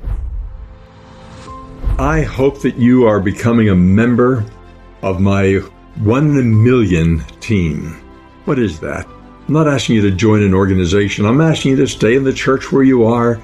I 1.98 2.20
hope 2.20 2.60
that 2.60 2.76
you 2.76 3.06
are 3.06 3.20
becoming 3.20 3.70
a 3.70 3.74
member 3.74 4.44
of 5.00 5.18
my 5.18 5.60
1 6.00 6.62
million 6.62 7.20
team. 7.40 7.98
What 8.44 8.58
is 8.58 8.80
that? 8.80 9.06
I'm 9.48 9.54
not 9.54 9.66
asking 9.66 9.96
you 9.96 10.02
to 10.02 10.10
join 10.10 10.42
an 10.42 10.52
organization. 10.52 11.24
I'm 11.24 11.40
asking 11.40 11.70
you 11.70 11.76
to 11.78 11.88
stay 11.88 12.16
in 12.16 12.24
the 12.24 12.34
church 12.34 12.70
where 12.70 12.82
you 12.82 13.06
are 13.06 13.40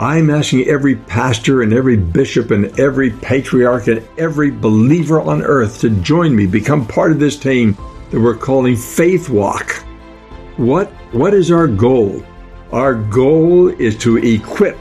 I'm 0.00 0.30
asking 0.30 0.66
every 0.66 0.96
pastor 0.96 1.60
and 1.60 1.74
every 1.74 1.98
bishop 1.98 2.52
and 2.52 2.80
every 2.80 3.10
patriarch 3.10 3.86
and 3.88 4.02
every 4.16 4.50
believer 4.50 5.20
on 5.20 5.42
earth 5.42 5.82
to 5.82 5.90
join 5.90 6.34
me, 6.34 6.46
become 6.46 6.86
part 6.86 7.12
of 7.12 7.18
this 7.18 7.36
team 7.36 7.76
that 8.10 8.20
we're 8.20 8.36
calling 8.36 8.76
Faith 8.76 9.28
Walk. 9.28 9.72
What, 10.56 10.90
what 11.12 11.34
is 11.34 11.50
our 11.50 11.66
goal? 11.66 12.24
Our 12.72 12.94
goal 12.94 13.68
is 13.68 13.96
to 13.98 14.18
equip 14.18 14.76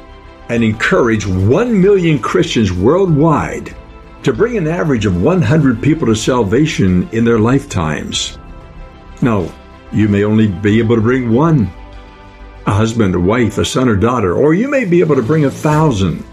and 0.49 0.63
encourage 0.63 1.25
1 1.25 1.81
million 1.81 2.19
Christians 2.19 2.71
worldwide 2.71 3.75
to 4.23 4.33
bring 4.33 4.57
an 4.57 4.67
average 4.67 5.05
of 5.05 5.21
100 5.21 5.81
people 5.81 6.07
to 6.07 6.15
salvation 6.15 7.07
in 7.11 7.23
their 7.23 7.39
lifetimes. 7.39 8.37
Now, 9.21 9.51
you 9.91 10.07
may 10.07 10.23
only 10.23 10.47
be 10.47 10.79
able 10.79 10.95
to 10.95 11.01
bring 11.01 11.31
one 11.31 11.71
a 12.67 12.71
husband, 12.71 13.15
a 13.15 13.19
wife, 13.19 13.57
a 13.57 13.65
son 13.65 13.89
or 13.89 13.95
daughter, 13.95 14.33
or 14.33 14.53
you 14.53 14.69
may 14.69 14.85
be 14.85 14.99
able 14.99 15.15
to 15.15 15.23
bring 15.23 15.45
a 15.45 15.51
thousand. 15.51 16.23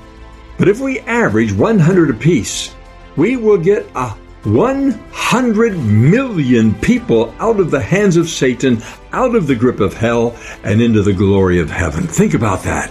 But 0.59 0.69
if 0.69 0.81
we 0.81 1.01
average 1.01 1.53
100 1.53 2.11
apiece, 2.11 2.75
we 3.17 3.37
will 3.37 3.57
get 3.57 3.87
a 3.95 4.15
100 4.47 5.77
million 5.77 6.75
people 6.77 7.35
out 7.41 7.59
of 7.59 7.71
the 7.71 7.81
hands 7.81 8.17
of 8.17 8.29
Satan, 8.29 8.81
out 9.13 9.35
of 9.35 9.47
the 9.47 9.57
grip 9.57 9.81
of 9.81 9.95
hell, 9.95 10.37
and 10.63 10.81
into 10.81 11.03
the 11.03 11.13
glory 11.13 11.59
of 11.59 11.69
heaven. 11.69 12.07
Think 12.07 12.33
about 12.35 12.63
that. 12.63 12.91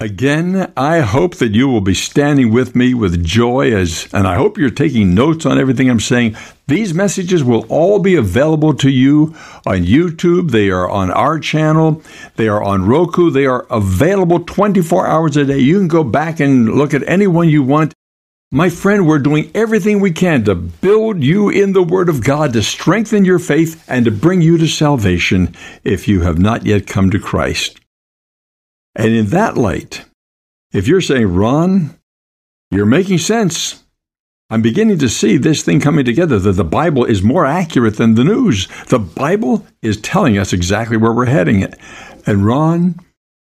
Again, 0.00 0.72
I 0.76 1.00
hope 1.00 1.34
that 1.38 1.56
you 1.56 1.66
will 1.66 1.80
be 1.80 1.92
standing 1.92 2.52
with 2.52 2.76
me 2.76 2.94
with 2.94 3.24
joy 3.24 3.74
as 3.74 4.06
and 4.12 4.28
I 4.28 4.36
hope 4.36 4.56
you're 4.56 4.70
taking 4.70 5.12
notes 5.12 5.44
on 5.44 5.58
everything 5.58 5.90
I'm 5.90 5.98
saying. 5.98 6.36
These 6.68 6.94
messages 6.94 7.42
will 7.42 7.66
all 7.68 7.98
be 7.98 8.14
available 8.14 8.74
to 8.74 8.90
you 8.90 9.34
on 9.66 9.78
YouTube. 9.78 10.52
They 10.52 10.70
are 10.70 10.88
on 10.88 11.10
our 11.10 11.40
channel. 11.40 12.00
They 12.36 12.46
are 12.46 12.62
on 12.62 12.86
Roku. 12.86 13.32
They 13.32 13.46
are 13.46 13.66
available 13.70 14.38
24 14.44 15.08
hours 15.08 15.36
a 15.36 15.44
day. 15.44 15.58
You 15.58 15.78
can 15.78 15.88
go 15.88 16.04
back 16.04 16.38
and 16.38 16.74
look 16.74 16.94
at 16.94 17.02
any 17.08 17.26
one 17.26 17.48
you 17.48 17.64
want. 17.64 17.92
My 18.52 18.68
friend, 18.70 19.04
we're 19.04 19.18
doing 19.18 19.50
everything 19.52 19.98
we 19.98 20.12
can 20.12 20.44
to 20.44 20.54
build 20.54 21.24
you 21.24 21.48
in 21.48 21.72
the 21.72 21.82
Word 21.82 22.08
of 22.08 22.22
God, 22.22 22.52
to 22.52 22.62
strengthen 22.62 23.24
your 23.24 23.40
faith, 23.40 23.84
and 23.88 24.04
to 24.04 24.12
bring 24.12 24.42
you 24.42 24.58
to 24.58 24.68
salvation 24.68 25.56
if 25.82 26.06
you 26.06 26.20
have 26.20 26.38
not 26.38 26.64
yet 26.64 26.86
come 26.86 27.10
to 27.10 27.18
Christ. 27.18 27.80
And 28.94 29.14
in 29.14 29.26
that 29.26 29.56
light, 29.56 30.04
if 30.72 30.88
you're 30.88 31.00
saying, 31.00 31.34
Ron, 31.34 31.98
you're 32.70 32.86
making 32.86 33.18
sense. 33.18 33.84
I'm 34.50 34.62
beginning 34.62 34.98
to 34.98 35.08
see 35.08 35.36
this 35.36 35.62
thing 35.62 35.80
coming 35.80 36.04
together 36.04 36.38
that 36.38 36.52
the 36.52 36.64
Bible 36.64 37.04
is 37.04 37.22
more 37.22 37.44
accurate 37.44 37.96
than 37.96 38.14
the 38.14 38.24
news. 38.24 38.66
The 38.88 38.98
Bible 38.98 39.66
is 39.82 40.00
telling 40.00 40.38
us 40.38 40.52
exactly 40.52 40.96
where 40.96 41.12
we're 41.12 41.26
heading. 41.26 41.60
it. 41.60 41.78
And 42.26 42.46
Ron, 42.46 42.96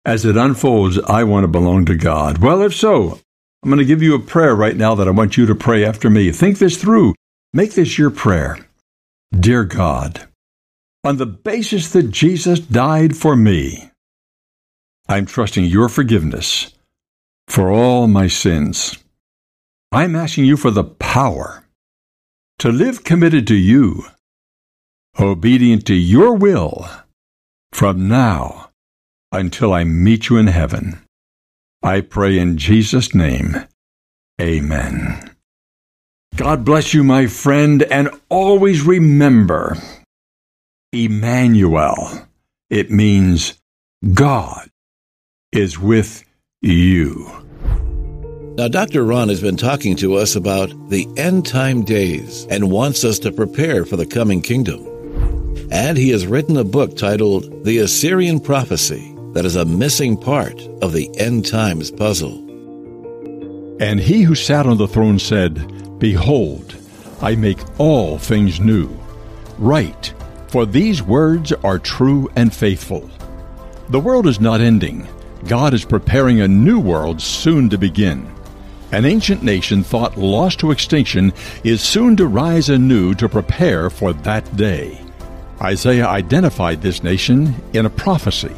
as 0.06 0.26
it 0.26 0.36
unfolds, 0.36 1.00
I 1.00 1.24
want 1.24 1.46
to 1.46 1.48
belong 1.48 1.86
to 1.86 1.96
God. 1.96 2.40
Well, 2.40 2.62
if 2.62 2.76
so, 2.76 3.20
I'm 3.64 3.70
going 3.70 3.78
to 3.80 3.86
give 3.86 4.02
you 4.02 4.16
a 4.16 4.20
prayer 4.20 4.56
right 4.56 4.76
now 4.76 4.96
that 4.96 5.08
I 5.08 5.12
want 5.12 5.38
you 5.38 5.46
to 5.46 5.56
pray 5.56 5.86
after 5.86 6.10
me. 6.10 6.32
Think 6.32 6.58
this 6.58 6.78
through. 6.78 7.14
Make 7.54 7.74
this 7.74 7.98
your 7.98 8.10
prayer. 8.10 8.58
Dear 9.38 9.64
God, 9.64 10.28
on 11.04 11.18
the 11.18 11.26
basis 11.26 11.92
that 11.94 12.12
Jesus 12.12 12.60
died 12.60 13.16
for 13.16 13.36
me, 13.36 13.91
I'm 15.12 15.26
trusting 15.26 15.66
your 15.66 15.90
forgiveness 15.90 16.74
for 17.50 17.70
all 17.70 18.08
my 18.08 18.28
sins. 18.28 18.98
I'm 19.92 20.16
asking 20.16 20.46
you 20.46 20.56
for 20.56 20.72
the 20.72 20.86
power 20.86 21.66
to 22.60 22.72
live 22.72 23.04
committed 23.04 23.46
to 23.48 23.56
you, 23.56 24.06
obedient 25.20 25.86
to 25.88 25.96
your 25.96 26.34
will 26.36 26.88
from 27.74 28.08
now 28.08 28.70
until 29.34 29.74
I 29.74 29.84
meet 29.84 30.30
you 30.30 30.38
in 30.38 30.48
heaven. 30.48 31.02
I 31.84 32.00
pray 32.00 32.40
in 32.40 32.58
Jesus' 32.58 33.14
name. 33.14 33.68
Amen. 34.40 35.36
God 36.38 36.64
bless 36.64 36.94
you, 36.94 37.04
my 37.04 37.28
friend, 37.28 37.84
and 37.84 38.10
always 38.30 38.82
remember 38.84 39.76
Emmanuel. 40.94 42.28
It 42.70 42.90
means 42.92 43.60
God 44.14 44.71
is 45.52 45.78
with 45.78 46.24
you. 46.62 47.30
Now, 48.58 48.70
Dr. 48.70 49.04
Ron 49.04 49.28
has 49.28 49.42
been 49.42 49.58
talking 49.58 49.98
to 49.98 50.16
us 50.16 50.36
about 50.36 50.70
the 50.90 51.08
end 51.18 51.46
time 51.46 51.84
days 51.84 52.46
and 52.50 52.72
wants 52.72 53.04
us 53.04 53.20
to 53.20 53.32
prepare 53.32 53.84
for 53.84 53.98
the 53.98 54.06
coming 54.06 54.42
kingdom. 54.42 54.88
And 55.70 55.98
he 55.98 56.10
has 56.12 56.28
written 56.28 56.56
a 56.56 56.64
book 56.64 56.96
titled 56.96 57.66
The 57.66 57.80
Assyrian 57.80 58.40
Prophecy 58.40 59.14
that 59.34 59.46
is 59.46 59.58
a 59.58 59.66
missing 59.66 60.16
part 60.16 60.60
of 60.82 60.94
the 60.94 61.10
end 61.18 61.46
times 61.46 61.92
puzzle. 61.92 62.38
And 63.82 64.00
he 64.00 64.22
who 64.22 64.36
sat 64.36 64.66
on 64.66 64.78
the 64.78 64.88
throne 64.88 65.20
said, 65.20 66.00
Behold, 66.00 66.76
I 67.22 67.36
make 67.36 67.60
all 67.78 68.18
things 68.18 68.60
new. 68.62 68.90
Write, 69.58 70.14
for 70.48 70.66
these 70.66 71.02
words 71.02 71.52
are 71.52 71.80
true 71.80 72.30
and 72.38 72.54
faithful. 72.54 73.10
The 73.90 74.00
world 74.00 74.28
is 74.28 74.40
not 74.40 74.62
ending 74.62 75.08
God 75.48 75.74
is 75.74 75.86
preparing 75.86 76.42
a 76.42 76.48
new 76.48 76.80
world 76.80 77.22
soon 77.22 77.70
to 77.70 77.78
begin. 77.78 78.30
An 78.92 79.06
ancient 79.06 79.42
nation 79.42 79.84
thought 79.84 80.18
lost 80.18 80.60
to 80.60 80.72
extinction 80.72 81.34
is 81.64 81.82
soon 81.82 82.16
to 82.18 82.28
rise 82.28 82.70
anew 82.70 83.14
to 83.16 83.30
prepare 83.30 83.90
for 83.90 84.14
that 84.14 84.56
day. 84.56 85.00
Isaiah 85.62 86.08
identified 86.08 86.82
this 86.82 87.04
nation 87.04 87.56
in 87.74 87.86
a 87.86 87.90
prophecy 87.90 88.56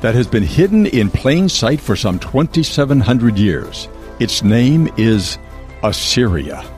that 0.00 0.14
has 0.14 0.26
been 0.26 0.42
hidden 0.42 0.86
in 0.86 1.10
plain 1.10 1.48
sight 1.48 1.80
for 1.80 1.96
some 1.96 2.18
2,700 2.18 3.38
years. 3.38 3.88
Its 4.20 4.42
name 4.42 4.88
is 4.96 5.38
Assyria. 5.82 6.73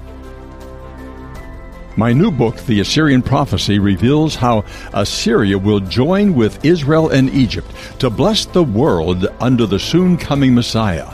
My 1.98 2.12
new 2.12 2.30
book, 2.30 2.58
The 2.66 2.80
Assyrian 2.80 3.22
Prophecy, 3.22 3.78
reveals 3.78 4.34
how 4.34 4.66
Assyria 4.92 5.56
will 5.56 5.80
join 5.80 6.34
with 6.34 6.62
Israel 6.62 7.08
and 7.08 7.30
Egypt 7.30 7.70
to 8.00 8.10
bless 8.10 8.44
the 8.44 8.62
world 8.62 9.26
under 9.40 9.64
the 9.64 9.78
soon 9.78 10.18
coming 10.18 10.54
Messiah. 10.54 11.08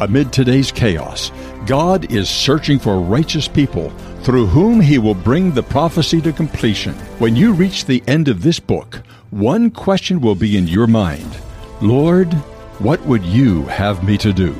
Amid 0.00 0.32
today's 0.32 0.72
chaos, 0.72 1.30
God 1.66 2.10
is 2.10 2.28
searching 2.28 2.80
for 2.80 3.00
righteous 3.00 3.46
people 3.46 3.90
through 4.22 4.46
whom 4.46 4.80
he 4.80 4.98
will 4.98 5.14
bring 5.14 5.52
the 5.52 5.62
prophecy 5.62 6.20
to 6.22 6.32
completion. 6.32 6.94
When 7.20 7.36
you 7.36 7.52
reach 7.52 7.84
the 7.84 8.02
end 8.08 8.26
of 8.26 8.42
this 8.42 8.58
book, 8.58 9.02
one 9.30 9.70
question 9.70 10.20
will 10.20 10.34
be 10.34 10.56
in 10.56 10.66
your 10.66 10.88
mind 10.88 11.32
Lord, 11.80 12.34
what 12.80 13.00
would 13.06 13.24
you 13.24 13.66
have 13.66 14.02
me 14.02 14.18
to 14.18 14.32
do? 14.32 14.52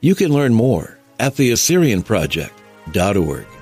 You 0.00 0.14
can 0.14 0.32
learn 0.32 0.54
more 0.54 1.00
at 1.18 1.34
theassyrianproject.org. 1.34 3.55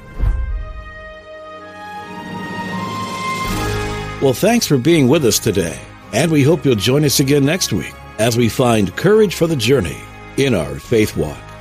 Well, 4.25 4.33
thanks 4.33 4.67
for 4.67 4.79
being 4.79 5.07
with 5.07 5.27
us 5.27 5.39
today, 5.39 5.79
and 6.15 6.33
we 6.33 6.43
hope 6.43 6.65
you'll 6.65 6.77
join 6.77 7.05
us 7.05 7.21
again 7.21 7.45
next 7.45 7.75
week 7.75 7.93
as 8.17 8.39
we 8.39 8.49
find 8.49 8.97
courage 8.97 9.35
for 9.35 9.47
the 9.47 9.55
journey 9.55 9.99
in 10.39 10.55
our 10.55 10.79
faith 10.79 11.15
walk. 11.15 11.54